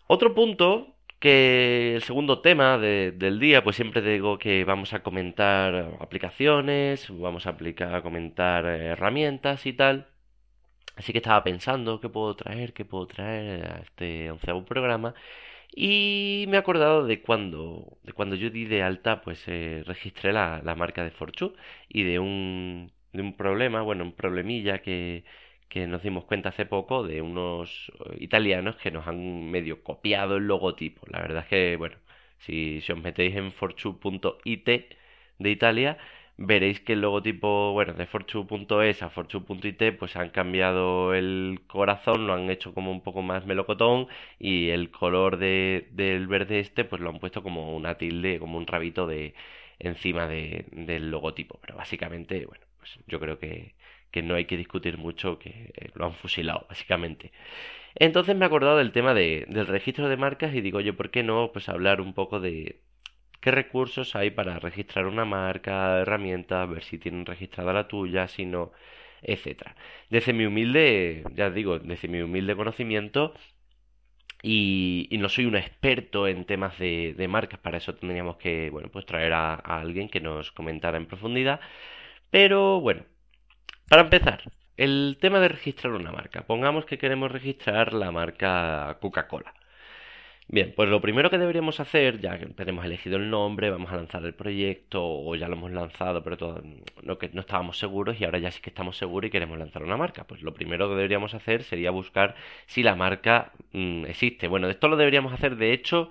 Otro 0.08 0.34
punto 0.34 0.96
que 1.20 1.96
el 1.96 2.03
segundo 2.03 2.39
tema 2.41 2.77
del 2.77 3.39
día, 3.39 3.62
pues 3.63 3.75
siempre 3.75 4.01
digo 4.01 4.39
que 4.39 4.63
vamos 4.63 4.93
a 4.93 5.03
comentar 5.03 5.98
aplicaciones, 6.00 7.08
vamos 7.10 7.46
a, 7.46 7.51
aplicar, 7.51 8.01
comentar 8.03 8.65
herramientas 8.65 9.65
y 9.65 9.74
tal. 9.74 10.08
Así 10.96 11.12
que 11.12 11.20
estaba 11.20 11.43
pensando 11.43 12.00
qué 12.00 12.08
puedo 12.10 12.36
traer, 12.36 12.74
qué 12.74 12.86
puedo 12.86 13.08
traer 13.08 13.65
a 13.65 13.79
este 13.79 14.31
onceavo 14.31 14.63
programa. 14.65 15.13
Y 15.75 16.46
me 16.48 16.58
he 16.58 16.60
acordado 16.60 17.05
de 17.05 17.22
cuando, 17.22 17.98
de 18.03 18.13
cuando 18.13 18.36
yo 18.38 18.50
di 18.50 18.65
de 18.65 18.84
alta, 18.84 19.22
pues 19.22 19.43
eh, 19.48 19.84
registré 19.86 20.34
la, 20.34 20.62
la 20.63 20.75
marca 20.75 21.03
de 21.03 21.12
Fortune 21.12 21.53
y 21.89 22.03
de 22.03 22.20
un, 22.20 22.91
de 23.13 23.22
un 23.22 23.36
problema, 23.36 23.82
bueno, 23.82 24.03
un 24.03 24.13
problemilla 24.13 24.82
que, 24.82 25.24
que 25.70 25.88
nos 25.88 26.03
dimos 26.03 26.25
cuenta 26.25 26.50
hace 26.50 26.65
poco 26.65 27.03
de 27.03 27.22
unos 27.22 27.91
italianos 28.20 28.75
que 28.77 28.91
nos 28.91 29.08
han 29.08 29.50
medio 29.51 29.84
copiado 29.84 30.38
el 30.38 30.48
logotipo. 30.48 31.06
La 31.10 31.22
verdad 31.22 31.44
es 31.44 31.50
que, 31.50 31.75
bueno, 31.77 31.98
si, 32.39 32.82
si 32.82 32.91
os 32.91 33.00
metéis 33.01 33.36
en 33.36 33.51
fortune.it 33.51 34.68
de 35.39 35.50
Italia, 35.51 35.98
veréis 36.38 36.80
que 36.82 36.94
el 36.94 37.01
logotipo, 37.01 37.74
bueno, 37.74 37.94
de 37.94 38.06
fortune.es 38.08 39.01
a 39.03 39.10
fortune.it, 39.10 39.98
pues 39.98 40.15
han 40.15 40.30
cambiado 40.30 41.13
el 41.13 41.62
corazón, 41.68 42.27
lo 42.27 42.34
han 42.34 42.50
hecho 42.50 42.74
como 42.74 42.91
un 42.91 43.01
poco 43.01 43.22
más 43.22 43.46
melocotón 43.46 44.08
y 44.39 44.70
el 44.70 44.91
color 44.91 45.38
de, 45.38 45.88
del 45.91 46.27
verde 46.27 46.60
este, 46.60 46.84
pues 46.86 47.01
lo 47.01 47.10
han 47.10 47.20
puesto 47.20 47.44
como 47.44 47.75
una 47.75 47.98
tilde, 47.98 48.39
como 48.39 48.58
un 48.58 48.68
rabito 48.68 49.08
de 49.08 49.34
encima 49.80 50.27
de, 50.27 50.65
del 50.72 51.12
logotipo. 51.12 51.60
Pero 51.62 51.75
básicamente, 51.77 52.46
bueno, 52.46 52.65
pues 52.82 53.00
yo 53.08 53.20
creo 53.20 53.40
que, 53.40 53.76
que 54.12 54.22
no 54.24 54.36
hay 54.36 54.46
que 54.46 54.58
discutir 54.58 54.98
mucho, 54.98 55.40
que 55.40 55.72
lo 55.96 56.06
han 56.06 56.16
fusilado, 56.16 56.66
básicamente. 56.68 57.32
Entonces 57.96 58.36
me 58.36 58.46
he 58.46 58.48
acordado 58.48 58.78
del 58.78 58.92
tema 58.92 59.14
de, 59.14 59.46
del 59.50 59.68
registro 59.68 60.10
de 60.10 60.18
marcas 60.18 60.54
y 60.56 60.62
digo, 60.62 60.82
yo, 60.82 60.96
¿por 60.98 61.12
qué 61.12 61.24
no? 61.24 61.52
Pues 61.54 61.70
hablar 61.70 62.02
un 62.02 62.14
poco 62.14 62.40
de, 62.40 62.82
qué 63.42 63.52
recursos 63.52 64.16
hay 64.16 64.32
para 64.32 64.60
registrar 64.60 65.08
una 65.08 65.26
marca, 65.26 66.00
herramientas, 66.00 66.70
ver 66.70 66.84
si 66.84 66.98
tienen 67.00 67.26
registrada 67.26 67.74
la 67.74 67.88
tuya, 67.88 68.28
si 68.28 68.46
no, 68.46 68.72
etcétera. 69.22 69.76
Desde 70.10 70.34
mi 70.34 70.46
humilde, 70.46 71.24
ya 71.36 71.50
digo, 71.50 71.80
desde 71.80 72.08
mi 72.08 72.22
humilde 72.22 72.56
conocimiento, 72.56 73.34
y, 74.44 75.10
no 75.20 75.30
soy 75.30 75.46
un 75.46 75.56
experto 75.56 76.28
en 76.28 76.46
temas 76.46 76.78
de, 76.80 77.28
marcas, 77.30 77.60
para 77.60 77.78
eso 77.78 77.96
tendríamos 77.96 78.38
que, 78.38 78.70
bueno, 78.72 78.89
pues 78.91 79.06
traer 79.06 79.34
a, 79.34 79.56
alguien 79.56 80.10
que 80.10 80.20
nos 80.22 80.52
comentara 80.52 80.98
en 80.98 81.06
profundidad. 81.06 81.60
Pero 82.32 82.80
bueno, 82.82 83.04
para 83.89 84.04
empezar, 84.04 84.44
el 84.78 85.17
tema 85.22 85.39
de 85.39 85.50
registrar 85.50 85.94
una 85.94 86.12
marca. 86.12 86.44
Pongamos 86.48 86.86
que 86.86 86.98
queremos 86.98 87.32
registrar 87.32 87.94
la 87.94 88.12
marca 88.12 88.98
Coca-Cola. 89.02 89.54
Bien, 90.48 90.74
pues 90.76 90.89
lo 90.89 91.02
primero 91.02 91.30
que 91.30 91.38
deberíamos 91.38 91.80
hacer, 91.80 92.20
ya 92.20 92.38
que 92.39 92.46
tenemos 92.48 92.84
elegido 92.86 93.17
el 93.17 93.30
nombre, 93.30 93.70
vamos 93.70 93.91
a 93.91 93.96
lanzar 93.96 94.26
el 94.26 94.34
proyecto, 94.34 95.02
o 95.04 95.36
ya 95.36 95.48
lo 95.48 95.56
hemos 95.56 95.72
lanzado, 95.72 96.24
pero 96.24 96.38
todo, 96.38 96.62
no, 97.04 97.17
que 97.17 97.30
no 97.30 97.41
estábamos 97.41 97.78
seguros 97.80 98.20
y 98.20 98.26
ahora 98.26 98.39
ya 98.39 98.52
sí 98.52 98.62
que 98.62 98.70
estamos 98.70 98.98
seguros 98.98 99.28
y 99.30 99.32
queremos 99.32 99.58
lanzar 99.58 99.84
una 99.84 99.98
marca. 99.98 100.26
Pues 100.26 100.41
lo 100.41 100.54
primero 100.54 100.89
que 100.89 100.96
deberíamos 100.96 101.34
hacer 101.34 101.63
sería 101.63 101.91
buscar 101.91 102.36
si 102.65 102.84
la 102.84 102.96
marca 102.96 103.54
mm, 103.74 104.06
existe. 104.06 104.48
Bueno, 104.48 104.70
esto 104.70 104.88
lo 104.88 104.98
deberíamos 104.98 105.34
hacer, 105.34 105.58
de 105.58 105.74
hecho, 105.74 106.10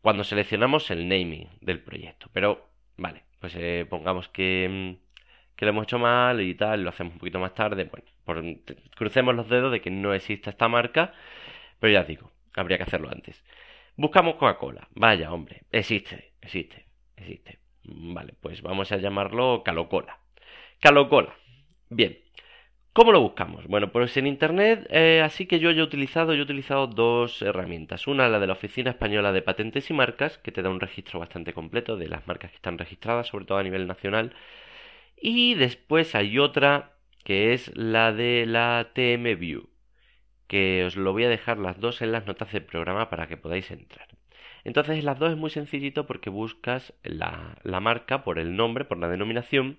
cuando 0.00 0.24
seleccionamos 0.24 0.90
el 0.90 1.08
naming 1.08 1.48
del 1.60 1.80
proyecto. 1.80 2.28
Pero, 2.32 2.68
vale, 2.96 3.24
pues 3.40 3.54
eh, 3.56 3.86
pongamos 3.88 4.28
que, 4.28 4.68
mm, 4.98 5.11
que 5.56 5.64
lo 5.64 5.70
hemos 5.70 5.84
hecho 5.84 5.98
mal 5.98 6.40
y 6.40 6.54
tal, 6.54 6.82
lo 6.82 6.90
hacemos 6.90 7.14
un 7.14 7.18
poquito 7.18 7.38
más 7.38 7.54
tarde. 7.54 7.90
Bueno, 8.26 8.58
crucemos 8.96 9.34
los 9.34 9.48
dedos 9.48 9.72
de 9.72 9.80
que 9.80 9.90
no 9.90 10.14
exista 10.14 10.50
esta 10.50 10.68
marca, 10.68 11.12
pero 11.80 11.92
ya 11.92 12.04
digo 12.04 12.32
Habría 12.54 12.76
que 12.76 12.84
hacerlo 12.84 13.08
antes. 13.10 13.42
Buscamos 13.96 14.34
Coca-Cola. 14.34 14.88
Vaya, 14.94 15.32
hombre. 15.32 15.62
Existe, 15.70 16.32
existe, 16.40 16.86
existe. 17.16 17.58
Vale, 17.84 18.34
pues 18.40 18.62
vamos 18.62 18.92
a 18.92 18.96
llamarlo 18.96 19.62
Calocola. 19.64 20.18
Calocola. 20.80 21.34
Bien. 21.88 22.18
¿Cómo 22.92 23.10
lo 23.10 23.22
buscamos? 23.22 23.66
Bueno, 23.68 23.90
pues 23.90 24.14
en 24.18 24.26
internet, 24.26 24.86
eh, 24.90 25.22
así 25.24 25.46
que 25.46 25.58
yo 25.58 25.70
he 25.70 25.82
utilizado, 25.82 26.34
yo 26.34 26.40
he 26.40 26.44
utilizado 26.44 26.86
dos 26.86 27.40
herramientas. 27.40 28.06
Una, 28.06 28.28
la 28.28 28.38
de 28.38 28.46
la 28.46 28.52
Oficina 28.52 28.90
Española 28.90 29.32
de 29.32 29.40
Patentes 29.40 29.88
y 29.88 29.94
Marcas, 29.94 30.36
que 30.36 30.52
te 30.52 30.60
da 30.60 30.68
un 30.68 30.78
registro 30.78 31.18
bastante 31.18 31.54
completo 31.54 31.96
de 31.96 32.08
las 32.08 32.26
marcas 32.26 32.50
que 32.50 32.56
están 32.56 32.76
registradas, 32.76 33.28
sobre 33.28 33.46
todo 33.46 33.56
a 33.56 33.62
nivel 33.62 33.86
nacional. 33.86 34.34
Y 35.24 35.54
después 35.54 36.14
hay 36.14 36.38
otra, 36.38 36.96
que 37.24 37.52
es 37.52 37.70
la 37.76 38.12
de 38.12 38.44
la 38.46 38.90
TMView 38.92 39.72
que 40.52 40.84
os 40.84 40.96
lo 40.96 41.12
voy 41.12 41.24
a 41.24 41.30
dejar 41.30 41.56
las 41.56 41.80
dos 41.80 42.02
en 42.02 42.12
las 42.12 42.26
notas 42.26 42.52
del 42.52 42.62
programa 42.62 43.08
para 43.08 43.26
que 43.26 43.38
podáis 43.38 43.70
entrar. 43.70 44.06
Entonces 44.64 45.02
las 45.02 45.18
dos 45.18 45.30
es 45.30 45.38
muy 45.38 45.48
sencillito 45.48 46.06
porque 46.06 46.28
buscas 46.28 46.92
la, 47.04 47.56
la 47.62 47.80
marca 47.80 48.22
por 48.22 48.38
el 48.38 48.54
nombre, 48.54 48.84
por 48.84 48.98
la 48.98 49.08
denominación 49.08 49.78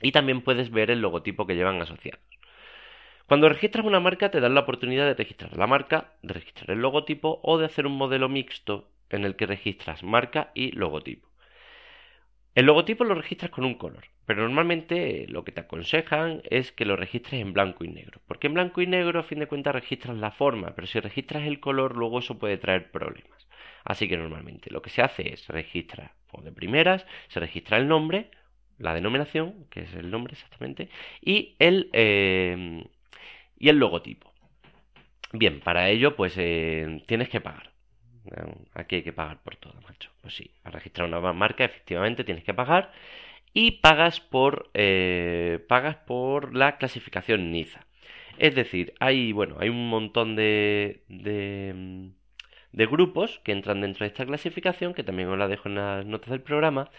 y 0.00 0.12
también 0.12 0.42
puedes 0.42 0.70
ver 0.70 0.92
el 0.92 1.00
logotipo 1.00 1.44
que 1.44 1.56
llevan 1.56 1.82
asociados. 1.82 2.22
Cuando 3.26 3.48
registras 3.48 3.84
una 3.84 3.98
marca 3.98 4.30
te 4.30 4.38
dan 4.38 4.54
la 4.54 4.60
oportunidad 4.60 5.06
de 5.06 5.14
registrar 5.14 5.56
la 5.56 5.66
marca, 5.66 6.12
de 6.22 6.34
registrar 6.34 6.70
el 6.70 6.82
logotipo 6.82 7.40
o 7.42 7.58
de 7.58 7.66
hacer 7.66 7.84
un 7.84 7.96
modelo 7.96 8.28
mixto 8.28 8.92
en 9.08 9.24
el 9.24 9.34
que 9.34 9.46
registras 9.46 10.04
marca 10.04 10.52
y 10.54 10.70
logotipo. 10.70 11.28
El 12.54 12.66
logotipo 12.66 13.02
lo 13.02 13.16
registras 13.16 13.50
con 13.50 13.64
un 13.64 13.74
color, 13.74 14.04
pero 14.30 14.42
normalmente 14.42 15.26
lo 15.26 15.42
que 15.42 15.50
te 15.50 15.62
aconsejan 15.62 16.40
es 16.48 16.70
que 16.70 16.84
lo 16.84 16.94
registres 16.94 17.40
en 17.40 17.52
blanco 17.52 17.82
y 17.82 17.88
negro, 17.88 18.20
porque 18.28 18.46
en 18.46 18.54
blanco 18.54 18.80
y 18.80 18.86
negro 18.86 19.18
a 19.18 19.24
fin 19.24 19.40
de 19.40 19.48
cuentas 19.48 19.74
registras 19.74 20.16
la 20.16 20.30
forma, 20.30 20.72
pero 20.76 20.86
si 20.86 21.00
registras 21.00 21.48
el 21.48 21.58
color 21.58 21.96
luego 21.96 22.20
eso 22.20 22.38
puede 22.38 22.56
traer 22.56 22.92
problemas. 22.92 23.48
Así 23.82 24.06
que 24.06 24.16
normalmente 24.16 24.70
lo 24.70 24.82
que 24.82 24.90
se 24.90 25.02
hace 25.02 25.32
es 25.32 25.48
registrar, 25.48 26.12
o 26.30 26.42
de 26.42 26.52
primeras, 26.52 27.04
se 27.26 27.40
registra 27.40 27.76
el 27.76 27.88
nombre, 27.88 28.30
la 28.78 28.94
denominación, 28.94 29.66
que 29.68 29.80
es 29.80 29.94
el 29.94 30.12
nombre 30.12 30.34
exactamente, 30.34 30.90
y 31.20 31.56
el, 31.58 31.90
eh, 31.92 32.84
y 33.58 33.68
el 33.68 33.78
logotipo. 33.78 34.32
Bien, 35.32 35.58
para 35.58 35.88
ello 35.88 36.14
pues 36.14 36.34
eh, 36.36 37.02
tienes 37.08 37.28
que 37.28 37.40
pagar. 37.40 37.72
Aquí 38.74 38.94
hay 38.94 39.02
que 39.02 39.12
pagar 39.12 39.42
por 39.42 39.56
todo, 39.56 39.74
macho. 39.88 40.12
Pues 40.22 40.36
sí, 40.36 40.52
para 40.62 40.76
registrar 40.76 41.08
una 41.08 41.32
marca 41.32 41.64
efectivamente 41.64 42.22
tienes 42.22 42.44
que 42.44 42.54
pagar 42.54 42.92
y 43.52 43.72
pagas 43.82 44.20
por 44.20 44.70
eh, 44.74 45.64
pagas 45.68 45.96
por 45.96 46.54
la 46.54 46.78
clasificación 46.78 47.52
NIZA. 47.52 47.86
Es 48.38 48.54
decir, 48.54 48.94
hay 49.00 49.32
bueno, 49.32 49.56
hay 49.60 49.68
un 49.68 49.88
montón 49.88 50.36
de, 50.36 51.02
de, 51.08 52.10
de 52.72 52.86
grupos 52.86 53.40
que 53.44 53.52
entran 53.52 53.80
dentro 53.80 54.04
de 54.04 54.08
esta 54.08 54.26
clasificación, 54.26 54.94
que 54.94 55.04
también 55.04 55.28
os 55.28 55.38
la 55.38 55.48
dejo 55.48 55.68
en 55.68 55.74
las 55.76 56.06
notas 56.06 56.30
del 56.30 56.42
programa. 56.42 56.90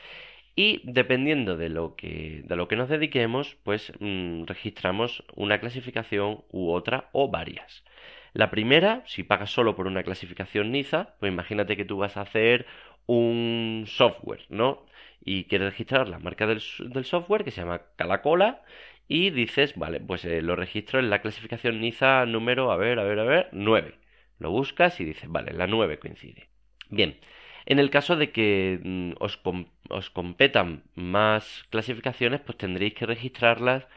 Y 0.56 0.82
dependiendo 0.84 1.56
de 1.56 1.70
lo 1.70 1.96
que, 1.96 2.44
de 2.46 2.56
lo 2.58 2.68
que 2.68 2.76
nos 2.76 2.90
dediquemos, 2.90 3.58
pues 3.64 3.94
mm, 4.00 4.44
registramos 4.46 5.24
una 5.36 5.60
clasificación 5.60 6.44
u 6.52 6.72
otra 6.72 7.10
o 7.14 7.30
varias. 7.30 7.86
La 8.34 8.52
primera, 8.52 9.04
si 9.06 9.24
pagas 9.24 9.50
solo 9.52 9.76
por 9.76 9.88
una 9.88 10.04
clasificación 10.04 10.72
NIZA, 10.72 11.16
pues 11.20 11.32
imagínate 11.32 11.78
que 11.78 11.86
tú 11.86 11.98
vas 11.98 12.18
a 12.18 12.22
hacer 12.22 12.66
un 13.06 13.86
software, 13.88 14.46
¿no? 14.50 14.86
Y 15.24 15.46
quieres 15.46 15.72
registrar 15.72 16.08
la 16.10 16.20
marca 16.20 16.48
del, 16.48 16.62
software 16.62 17.44
que 17.44 17.52
se 17.52 17.62
llama 17.62 17.82
Calacola 17.96 18.64
y 19.08 19.30
dices, 19.30 19.76
vale, 19.76 20.00
pues 20.00 20.26
eh, 20.26 20.42
lo 20.42 20.56
registro 20.56 21.00
en 21.00 21.10
la 21.10 21.22
clasificación 21.22 21.82
NIZA 21.82 22.26
número, 22.26 22.72
a 22.72 22.78
ver, 22.78 23.00
a 23.00 23.04
ver, 23.04 23.20
a 23.20 23.24
ver, 23.24 23.50
9. 23.52 23.96
Lo 24.40 24.52
buscas 24.52 25.00
y 25.00 25.06
dices, 25.06 25.30
vale, 25.30 25.54
la 25.54 25.68
9 25.68 26.00
coincide. 26.00 26.48
Bien, 26.90 27.20
en 27.66 27.80
el 27.80 27.90
caso 27.90 28.16
de 28.16 28.32
que 28.32 28.80
mm, 28.84 29.12
os, 29.20 29.40
os 29.90 30.10
competan 30.10 30.84
más 30.96 31.66
clasificaciones, 31.70 32.42
pues 32.42 32.58
tendréis 32.58 32.94
que 32.94 33.06
registrarlas 33.06 33.88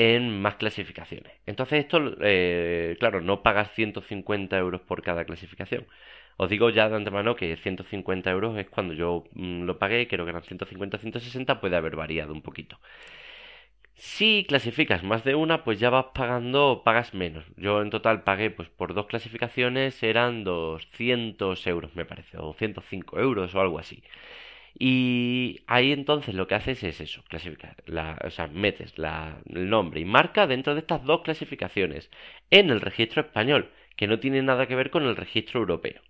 en 0.00 0.40
más 0.40 0.54
clasificaciones. 0.56 1.30
Entonces 1.44 1.80
esto, 1.80 2.00
eh, 2.22 2.96
claro, 2.98 3.20
no 3.20 3.42
pagas 3.42 3.70
150 3.74 4.56
euros 4.56 4.80
por 4.80 5.02
cada 5.02 5.26
clasificación. 5.26 5.86
Os 6.38 6.48
digo 6.48 6.70
ya 6.70 6.88
de 6.88 6.96
antemano 6.96 7.36
que 7.36 7.54
150 7.54 8.30
euros 8.30 8.56
es 8.58 8.66
cuando 8.70 8.94
yo 8.94 9.24
mm, 9.34 9.64
lo 9.64 9.78
pagué, 9.78 10.08
creo 10.08 10.24
que 10.24 10.30
eran 10.30 10.42
150 10.42 10.96
160, 10.98 11.60
puede 11.60 11.76
haber 11.76 11.96
variado 11.96 12.32
un 12.32 12.40
poquito. 12.40 12.78
Si 13.94 14.46
clasificas 14.48 15.02
más 15.04 15.22
de 15.24 15.34
una, 15.34 15.64
pues 15.64 15.78
ya 15.78 15.90
vas 15.90 16.06
pagando, 16.14 16.82
pagas 16.84 17.12
menos. 17.12 17.44
Yo 17.58 17.82
en 17.82 17.90
total 17.90 18.22
pagué, 18.24 18.50
pues 18.50 18.70
por 18.70 18.94
dos 18.94 19.06
clasificaciones 19.06 20.02
eran 20.02 20.44
200 20.44 21.66
euros, 21.66 21.94
me 21.94 22.06
parece, 22.06 22.38
o 22.38 22.54
105 22.54 23.20
euros 23.20 23.54
o 23.54 23.60
algo 23.60 23.78
así. 23.78 24.02
Y 24.82 25.60
ahí 25.66 25.92
entonces 25.92 26.34
lo 26.34 26.46
que 26.48 26.54
haces 26.54 26.82
es 26.84 27.02
eso, 27.02 27.22
clasificar, 27.28 27.76
la, 27.84 28.18
o 28.24 28.30
sea, 28.30 28.46
metes 28.46 28.94
el 28.96 29.68
nombre 29.68 30.00
y 30.00 30.06
marca 30.06 30.46
dentro 30.46 30.72
de 30.74 30.80
estas 30.80 31.04
dos 31.04 31.20
clasificaciones 31.20 32.10
en 32.50 32.70
el 32.70 32.80
registro 32.80 33.20
español, 33.20 33.70
que 33.96 34.06
no 34.06 34.20
tiene 34.20 34.40
nada 34.42 34.66
que 34.66 34.74
ver 34.76 34.88
con 34.90 35.04
el 35.04 35.16
registro 35.16 35.60
europeo. 35.60 36.00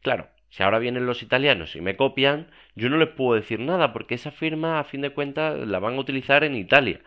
Claro, 0.00 0.28
si 0.48 0.62
ahora 0.62 0.78
vienen 0.78 1.06
los 1.06 1.24
italianos 1.24 1.74
y 1.74 1.80
me 1.80 1.96
copian, 1.96 2.46
yo 2.76 2.88
no 2.88 2.98
les 2.98 3.08
puedo 3.08 3.34
decir 3.34 3.58
nada 3.58 3.92
porque 3.92 4.14
esa 4.14 4.30
firma 4.30 4.78
a 4.78 4.84
fin 4.84 5.00
de 5.00 5.10
cuentas 5.10 5.58
la 5.66 5.80
van 5.80 5.94
a 5.94 6.00
utilizar 6.00 6.44
en 6.44 6.54
Italia. 6.54 7.00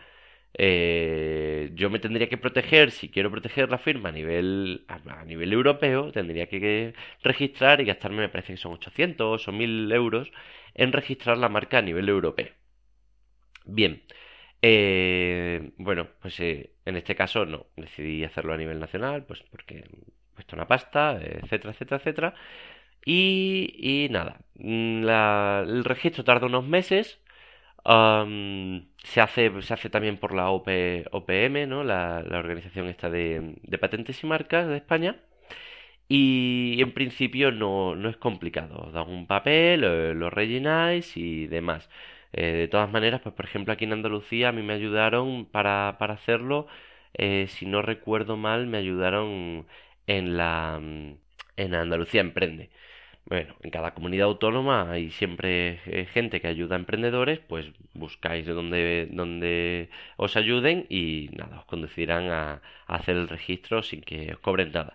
Eh, 0.55 1.71
yo 1.73 1.89
me 1.89 1.99
tendría 1.99 2.27
que 2.29 2.37
proteger, 2.37 2.91
si 2.91 3.09
quiero 3.09 3.31
proteger 3.31 3.69
la 3.69 3.79
firma 3.79 4.09
a 4.09 4.11
nivel, 4.11 4.85
a, 4.87 5.23
nivel 5.25 5.53
europeo, 5.53 6.11
tendría 6.11 6.47
que, 6.47 6.93
registrar 7.23 7.81
y 7.81 7.85
gastarme, 7.85 8.17
me 8.17 8.29
parece 8.29 8.53
que 8.53 8.57
son 8.57 8.73
800 8.73 9.47
o 9.47 9.51
1000 9.51 9.91
euros 9.93 10.31
en 10.75 10.91
registrar 10.91 11.37
la 11.37 11.49
marca 11.49 11.79
a 11.79 11.81
nivel 11.81 12.09
europeo. 12.09 12.49
Bien, 13.65 14.03
eh, 14.61 15.71
bueno, 15.77 16.07
pues 16.21 16.39
eh, 16.39 16.73
en 16.85 16.95
este 16.97 17.15
caso 17.15 17.45
no, 17.45 17.67
decidí 17.77 18.23
hacerlo 18.23 18.53
a 18.53 18.57
nivel 18.57 18.79
nacional, 18.79 19.25
pues 19.25 19.43
porque 19.51 19.79
he 19.79 20.35
puesto 20.35 20.55
una 20.55 20.67
pasta, 20.67 21.19
etcétera, 21.21 21.71
etcétera, 21.71 21.97
etcétera. 21.97 22.35
Y, 23.05 24.07
nada, 24.11 24.39
mm, 24.55 25.07
el 25.67 25.83
registro 25.85 26.23
tarda 26.23 26.47
unos 26.47 26.65
meses. 26.67 27.19
se, 29.03 29.21
hace, 29.21 29.61
se 29.61 29.73
hace 29.73 29.89
también 29.89 30.17
por 30.17 30.33
la 30.33 30.49
OPM, 30.51 31.67
¿no? 31.67 31.83
la, 31.83 32.23
organización 32.31 32.87
esta 32.87 33.09
de, 33.09 33.57
patentes 33.79 34.23
y 34.23 34.27
marcas 34.27 34.67
de 34.67 34.77
España. 34.77 35.17
Y 36.07 36.81
en 36.81 36.91
principio 36.93 37.51
no, 37.51 37.95
no 37.95 38.09
es 38.09 38.17
complicado. 38.17 38.75
Os 38.93 39.07
un 39.07 39.27
papel, 39.27 39.81
lo, 39.81 40.29
rellenáis 40.29 41.17
y 41.17 41.47
demás. 41.47 41.89
Eh, 42.33 42.51
de 42.53 42.67
todas 42.67 42.91
maneras, 42.91 43.21
pues 43.21 43.35
por 43.35 43.45
ejemplo 43.45 43.73
aquí 43.73 43.85
en 43.85 43.93
Andalucía 43.93 44.49
a 44.49 44.51
mí 44.51 44.61
me 44.63 44.73
ayudaron 44.73 45.45
para, 45.45 45.97
para 45.99 46.15
hacerlo. 46.15 46.67
Eh, 47.13 47.47
si 47.49 47.65
no 47.65 47.81
recuerdo 47.81 48.37
mal, 48.37 48.67
me 48.67 48.77
ayudaron 48.77 49.67
en 50.07 50.37
la 50.37 50.79
en 51.57 51.75
Andalucía 51.75 52.21
Emprende. 52.21 52.69
Bueno, 53.25 53.55
en 53.61 53.71
cada 53.71 53.93
comunidad 53.93 54.27
autónoma 54.27 54.91
hay 54.91 55.09
siempre 55.11 55.79
eh, 55.85 56.05
gente 56.11 56.41
que 56.41 56.47
ayuda 56.47 56.75
a 56.75 56.79
emprendedores, 56.79 57.39
pues 57.39 57.67
buscáis 57.93 58.45
de 58.45 58.51
donde, 58.53 59.07
donde 59.11 59.89
os 60.17 60.35
ayuden 60.35 60.85
y 60.89 61.29
nada, 61.31 61.59
os 61.59 61.65
conducirán 61.65 62.29
a, 62.31 62.61
hacer 62.85 63.15
el 63.15 63.29
registro 63.29 63.81
sin 63.81 64.01
que 64.01 64.33
os 64.33 64.39
cobren 64.39 64.71
nada. 64.73 64.93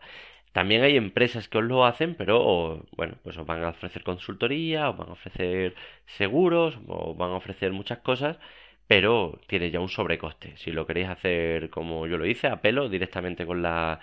También 0.52 0.82
hay 0.82 0.96
empresas 0.96 1.48
que 1.48 1.58
os 1.58 1.64
lo 1.64 1.84
hacen, 1.84 2.14
pero 2.14 2.86
bueno, 2.96 3.16
pues 3.22 3.36
os 3.38 3.46
van 3.46 3.62
a 3.64 3.68
ofrecer 3.70 4.02
consultoría, 4.02 4.90
os 4.90 4.96
van 4.96 5.10
a 5.10 5.12
ofrecer 5.12 5.74
seguros, 6.06 6.78
os 6.86 7.16
van 7.16 7.30
a 7.30 7.36
ofrecer 7.36 7.72
muchas 7.72 7.98
cosas, 7.98 8.38
pero 8.86 9.40
tiene 9.46 9.70
ya 9.70 9.80
un 9.80 9.88
sobrecoste. 9.88 10.56
Si 10.56 10.72
lo 10.72 10.86
queréis 10.86 11.08
hacer 11.08 11.70
como 11.70 12.06
yo 12.06 12.16
lo 12.18 12.26
hice, 12.26 12.48
a 12.48 12.60
pelo, 12.62 12.88
directamente 12.88 13.46
con 13.46 13.62
la, 13.62 14.00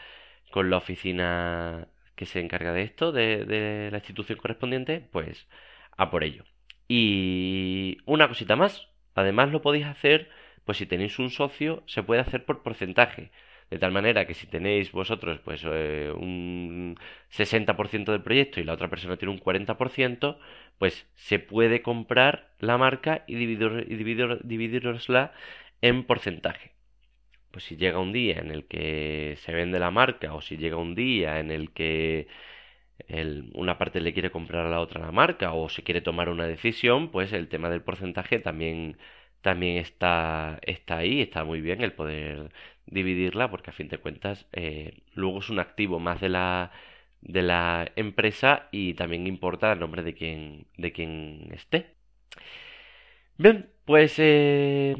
con 0.51 0.69
la 0.69 0.77
oficina 0.77 1.87
que 2.15 2.25
se 2.25 2.39
encarga 2.39 2.73
de 2.73 2.83
esto, 2.83 3.11
de, 3.11 3.89
la 3.91 3.97
institución 3.97 4.37
correspondiente, 4.39 5.01
pues 5.11 5.47
a 5.97 6.09
por 6.09 6.23
ello. 6.23 6.45
Y 6.87 7.97
una 8.05 8.27
cosita 8.27 8.55
más, 8.55 8.87
además 9.15 9.51
lo 9.51 9.61
podéis 9.61 9.85
hacer, 9.85 10.29
pues 10.65 10.77
si 10.77 10.85
tenéis 10.85 11.19
un 11.19 11.29
socio, 11.31 11.83
se 11.87 12.03
puede 12.03 12.21
hacer 12.21 12.45
por 12.45 12.63
porcentaje. 12.63 13.31
De 13.71 13.79
tal 13.79 13.91
manera 13.91 14.25
que 14.27 14.33
si 14.35 14.47
tenéis 14.47 14.91
vosotros 14.91 15.39
pues 15.43 15.61
eh, 15.65 16.11
un 16.15 16.97
60% 17.29 18.11
del 18.11 18.21
proyecto 18.21 18.59
y 18.59 18.63
la 18.63 18.73
otra 18.73 18.89
persona 18.89 19.17
tiene 19.17 19.33
un 19.33 19.39
40%, 19.39 20.37
pues 20.77 21.07
se 21.15 21.39
puede 21.39 21.81
comprar 21.81 22.53
la 22.59 22.77
marca 22.77 23.23
y 23.27 23.35
dividir, 23.35 23.87
dividir, 23.87 24.39
dividirosla 24.43 25.33
en 25.81 26.03
porcentaje. 26.05 26.73
Pues 27.51 27.63
si 27.65 27.77
llega 27.77 27.99
un 27.99 28.11
día 28.13 28.39
en 28.39 28.51
el 28.51 28.65
que 28.67 29.35
se 29.39 29.53
vende 29.53 29.79
la 29.79 29.91
marca 29.91 30.33
o 30.33 30.41
si 30.41 30.57
llega 30.57 30.77
un 30.77 30.95
día 30.95 31.39
en 31.39 31.51
el 31.51 31.71
que 31.71 32.27
una 33.53 33.77
parte 33.77 34.01
le 34.01 34.13
quiere 34.13 34.31
comprar 34.31 34.65
a 34.65 34.69
la 34.69 34.79
otra 34.79 35.01
la 35.01 35.11
marca 35.11 35.53
o 35.53 35.69
se 35.69 35.83
quiere 35.83 36.01
tomar 36.01 36.29
una 36.29 36.47
decisión, 36.47 37.11
pues 37.11 37.33
el 37.33 37.47
tema 37.49 37.69
del 37.69 37.81
porcentaje 37.83 38.39
también, 38.39 38.97
también 39.41 39.77
está, 39.77 40.59
está 40.63 40.97
ahí, 40.97 41.21
está 41.21 41.43
muy 41.43 41.61
bien 41.61 41.81
el 41.81 41.93
poder 41.93 42.51
dividirla 42.87 43.49
porque 43.49 43.71
a 43.71 43.73
fin 43.73 43.87
de 43.89 43.97
cuentas 43.97 44.47
eh, 44.53 44.99
luego 45.13 45.39
es 45.39 45.49
un 45.49 45.59
activo 45.59 45.99
más 45.99 46.21
de 46.21 46.29
la 46.29 46.71
de 47.25 47.41
la 47.41 47.91
empresa 47.95 48.67
y 48.71 48.93
también 48.93 49.27
importa 49.27 49.73
el 49.73 49.79
nombre 49.79 50.03
de 50.03 50.13
quien, 50.13 50.67
de 50.77 50.91
quien 50.91 51.49
esté. 51.53 51.95
Bien, 53.37 53.69
pues 53.83 54.15
eh, 54.17 54.95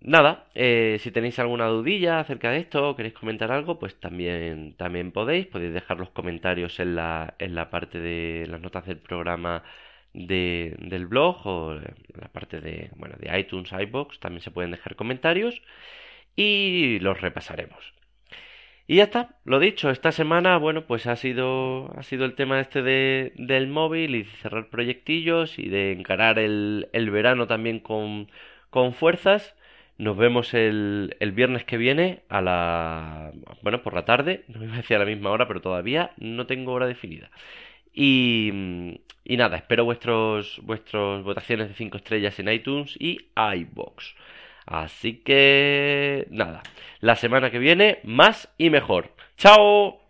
nada, 0.00 0.48
eh, 0.54 0.98
si 1.00 1.10
tenéis 1.10 1.38
alguna 1.38 1.66
dudilla 1.66 2.20
acerca 2.20 2.50
de 2.50 2.58
esto 2.58 2.90
o 2.90 2.96
queréis 2.96 3.14
comentar 3.14 3.50
algo, 3.52 3.78
pues 3.78 3.98
también, 4.00 4.74
también 4.76 5.12
podéis, 5.12 5.46
podéis 5.46 5.72
dejar 5.72 5.98
los 5.98 6.10
comentarios 6.10 6.78
en 6.80 6.94
la, 6.96 7.34
en 7.38 7.54
la 7.54 7.70
parte 7.70 7.98
de 8.00 8.46
las 8.48 8.60
notas 8.60 8.84
del 8.86 8.98
programa 8.98 9.62
de, 10.12 10.76
del 10.78 11.06
blog 11.06 11.46
o 11.46 11.72
en 11.74 11.94
la 12.20 12.28
parte 12.28 12.60
de, 12.60 12.90
bueno, 12.96 13.16
de 13.18 13.38
iTunes, 13.38 13.72
iBox, 13.72 14.20
también 14.20 14.42
se 14.42 14.50
pueden 14.50 14.70
dejar 14.72 14.96
comentarios 14.96 15.62
y 16.36 16.98
los 17.00 17.20
repasaremos. 17.20 17.94
Y 18.86 18.96
ya 18.96 19.04
está, 19.04 19.36
lo 19.44 19.60
dicho, 19.60 19.88
esta 19.90 20.12
semana, 20.12 20.58
bueno, 20.58 20.84
pues 20.86 21.06
ha 21.06 21.16
sido, 21.16 21.90
ha 21.96 22.02
sido 22.02 22.26
el 22.26 22.34
tema 22.34 22.60
este 22.60 22.82
de, 22.82 23.32
del 23.36 23.66
móvil 23.66 24.14
y 24.14 24.24
cerrar 24.24 24.68
proyectillos 24.68 25.58
y 25.58 25.68
de 25.70 25.92
encarar 25.92 26.38
el, 26.38 26.88
el 26.92 27.10
verano 27.10 27.46
también 27.46 27.80
con, 27.80 28.30
con 28.68 28.92
fuerzas. 28.92 29.56
Nos 29.96 30.16
vemos 30.18 30.52
el, 30.54 31.16
el, 31.20 31.32
viernes 31.32 31.64
que 31.64 31.78
viene 31.78 32.24
a 32.28 32.42
la... 32.42 33.32
bueno, 33.62 33.82
por 33.82 33.94
la 33.94 34.04
tarde, 34.04 34.44
no 34.48 34.58
me 34.60 34.66
iba 34.66 34.74
a 34.74 34.78
decir 34.78 34.96
a 34.96 35.00
la 35.00 35.06
misma 35.06 35.30
hora, 35.30 35.48
pero 35.48 35.62
todavía 35.62 36.12
no 36.18 36.46
tengo 36.46 36.72
hora 36.72 36.86
definida. 36.86 37.30
Y, 37.94 39.00
y 39.24 39.36
nada, 39.36 39.56
espero 39.56 39.84
vuestros, 39.84 40.60
vuestros 40.62 41.24
votaciones 41.24 41.68
de 41.68 41.74
5 41.74 41.96
estrellas 41.96 42.38
en 42.38 42.48
iTunes 42.50 42.96
y 42.98 43.30
iBox. 43.36 44.14
Así 44.66 45.22
que 45.22 46.26
nada, 46.30 46.62
la 47.00 47.16
semana 47.16 47.50
que 47.50 47.58
viene 47.58 47.98
más 48.04 48.48
y 48.58 48.70
mejor. 48.70 49.12
¡Chao! 49.36 50.00